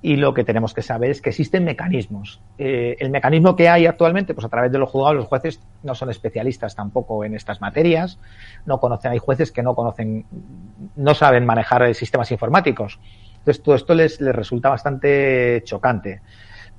[0.00, 2.40] y lo que tenemos que saber es que existen mecanismos.
[2.56, 5.94] Eh, el mecanismo que hay actualmente, pues a través de los juzgados, los jueces no
[5.94, 8.18] son especialistas tampoco en estas materias,
[8.64, 10.24] no conocen, hay jueces que no conocen,
[10.94, 13.00] no saben manejar sistemas informáticos.
[13.38, 16.20] Entonces todo esto les, les resulta bastante chocante.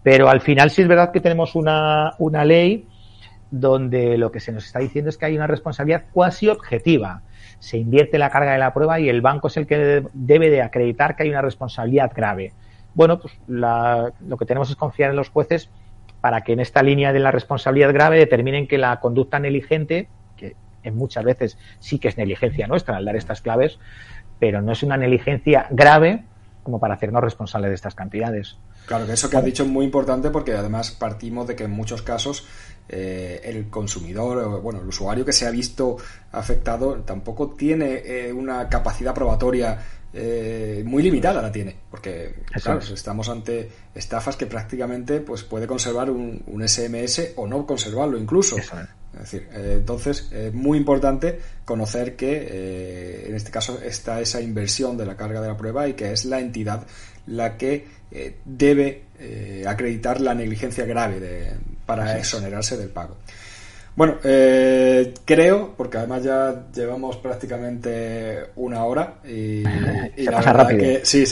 [0.02, 2.88] Pero al final sí es verdad que tenemos una, una ley
[3.52, 7.24] donde lo que se nos está diciendo es que hay una responsabilidad cuasi objetiva.
[7.60, 10.62] Se invierte la carga de la prueba y el banco es el que debe de
[10.62, 12.54] acreditar que hay una responsabilidad grave
[12.94, 15.70] bueno, pues lo que tenemos es confiar en los jueces
[16.22, 20.56] para que en esta línea de la responsabilidad grave determinen que la conducta negligente, que
[20.84, 23.80] en muchas veces sí que es negligencia nuestra al dar estas claves,
[24.40, 26.24] pero no es una negligencia grave
[26.64, 28.58] como para hacernos responsables de estas cantidades.
[28.86, 31.72] Claro, que eso que has dicho es muy importante porque además partimos de que en
[31.72, 32.48] muchos casos
[32.90, 35.98] eh, el consumidor, bueno, el usuario que se ha visto
[36.32, 39.80] afectado tampoco tiene eh, una capacidad probatoria
[40.12, 46.10] eh, muy limitada la tiene, porque claro, estamos ante estafas que prácticamente pues puede conservar
[46.10, 48.58] un, SMS o no conservarlo incluso.
[48.58, 54.42] Es decir, eh, entonces es muy importante conocer que eh, en este caso está esa
[54.42, 56.86] inversión de la carga de la prueba y que es la entidad
[57.28, 58.00] la que
[58.44, 59.04] debe
[59.68, 61.52] acreditar la negligencia grave de,
[61.86, 63.18] para exonerarse del pago.
[63.96, 69.64] Bueno, eh, creo, porque además ya llevamos prácticamente una hora y,
[70.24, 71.26] la verdad que sí,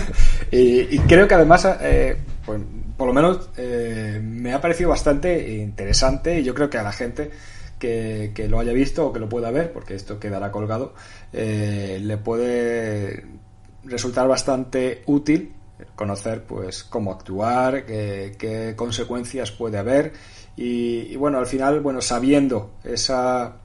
[0.50, 2.60] y, creo que además, eh, pues,
[2.96, 6.92] por lo menos eh, me ha parecido bastante interesante y yo creo que a la
[6.92, 7.30] gente
[7.78, 10.94] que, que lo haya visto o que lo pueda ver, porque esto quedará colgado,
[11.32, 13.24] le puede
[13.84, 15.52] resultar bastante útil
[15.94, 20.14] conocer pues cómo actuar, qué consecuencias puede haber
[20.56, 23.56] y, bueno, al final, bueno, sabiendo esa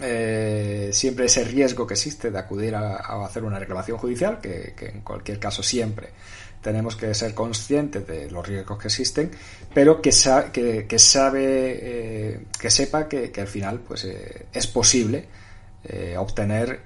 [0.00, 5.02] eh, siempre ese riesgo que existe de acudir a, hacer una reclamación judicial, que, en
[5.02, 6.10] cualquier caso siempre
[6.60, 9.30] tenemos que ser conscientes de los riesgos que existen,
[9.74, 10.10] pero que,
[10.88, 15.28] que, sabe, eh, que sepa que, al final pues, eh, es posible
[16.16, 16.80] obtener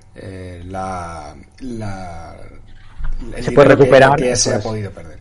[0.64, 2.36] la, la,
[3.36, 5.18] el se puede recuperar que, se ha podido perder.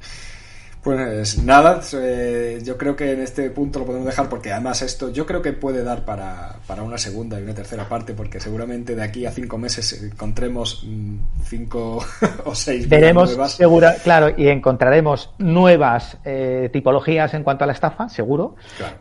[0.84, 5.12] Pues nada, eh, yo creo que en este punto lo podemos dejar porque además esto
[5.12, 8.96] yo creo que puede dar para, para una segunda y una tercera parte porque seguramente
[8.96, 12.00] de aquí a cinco meses encontremos mm, cinco
[12.46, 18.08] o seis veremos segura claro y encontraremos nuevas eh, tipologías en cuanto a la estafa
[18.10, 18.56] seguro.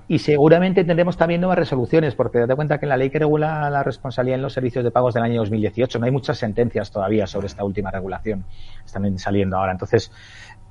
[0.09, 3.83] Y seguramente tendremos también nuevas resoluciones porque date cuenta que la ley que regula la
[3.83, 7.47] responsabilidad en los servicios de pagos del año 2018 no hay muchas sentencias todavía sobre
[7.47, 8.45] esta última regulación
[8.85, 9.72] están saliendo ahora.
[9.72, 10.11] Entonces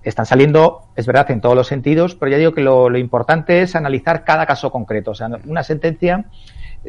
[0.05, 3.75] están saliendo, es verdad, en todos los sentidos, pero ya digo que lo, importante es
[3.75, 5.11] analizar cada caso concreto.
[5.11, 6.25] O sea, una sentencia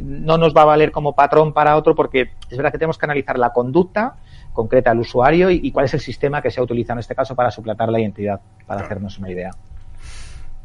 [0.02, 3.06] no nos va a valer como patrón para otro porque es verdad que tenemos que
[3.06, 4.16] analizar la conducta
[4.52, 7.34] concreta del usuario y, cuál es el sistema que se ha utilizado en este caso
[7.34, 9.50] para suplantar la identidad, para hacernos una idea.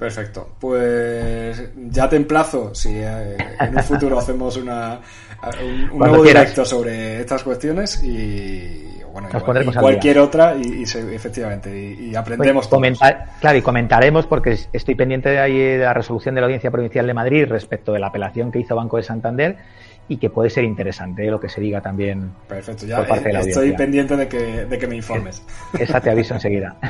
[0.02, 0.50] Perfecto.
[0.60, 5.00] Pues ya te emplazo si eh, en un futuro hacemos una,
[5.64, 9.30] un, nuevo directo sobre estas cuestiones y bueno,
[9.80, 13.00] cualquier otra y, efectivamente y, aprendemos pues
[13.40, 17.06] claro y comentaremos porque estoy pendiente de ahí de la resolución de la Audiencia Provincial
[17.06, 19.58] de Madrid respecto de la apelación que hizo Banco de Santander
[20.08, 24.28] y que puede ser interesante lo que se diga también perfecto ya estoy pendiente de
[24.28, 25.42] que, de que me informes.
[25.78, 26.76] Esa te aviso enseguida.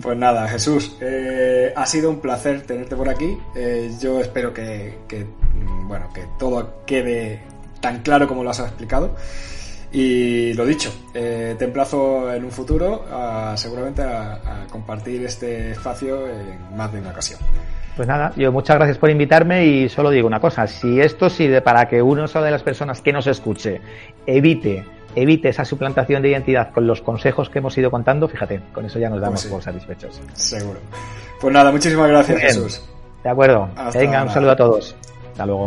[0.00, 3.36] Pues nada Jesús eh, ha sido un placer tenerte por aquí.
[3.54, 5.26] Eh, yo espero que, que
[5.84, 7.40] bueno que todo quede
[7.82, 9.14] tan claro como lo has explicado.
[9.92, 13.04] Y lo dicho, eh, te emplazo en un futuro
[13.56, 17.40] seguramente a, compartir este espacio en más de una ocasión.
[18.00, 21.60] Pues nada, yo muchas gracias por invitarme y solo digo una cosa, si esto sirve
[21.60, 23.82] para que uno de las personas que nos escuche
[24.24, 28.86] evite evite esa suplantación de identidad con los consejos que hemos ido contando, fíjate, con
[28.86, 30.18] eso ya nos damos pues por satisfechos.
[30.32, 30.80] Seguro.
[31.42, 32.82] Pues nada, muchísimas gracias Jesús.
[33.22, 33.68] De acuerdo.
[33.92, 34.96] Venga, un saludo a todos.
[35.32, 35.66] Hasta luego.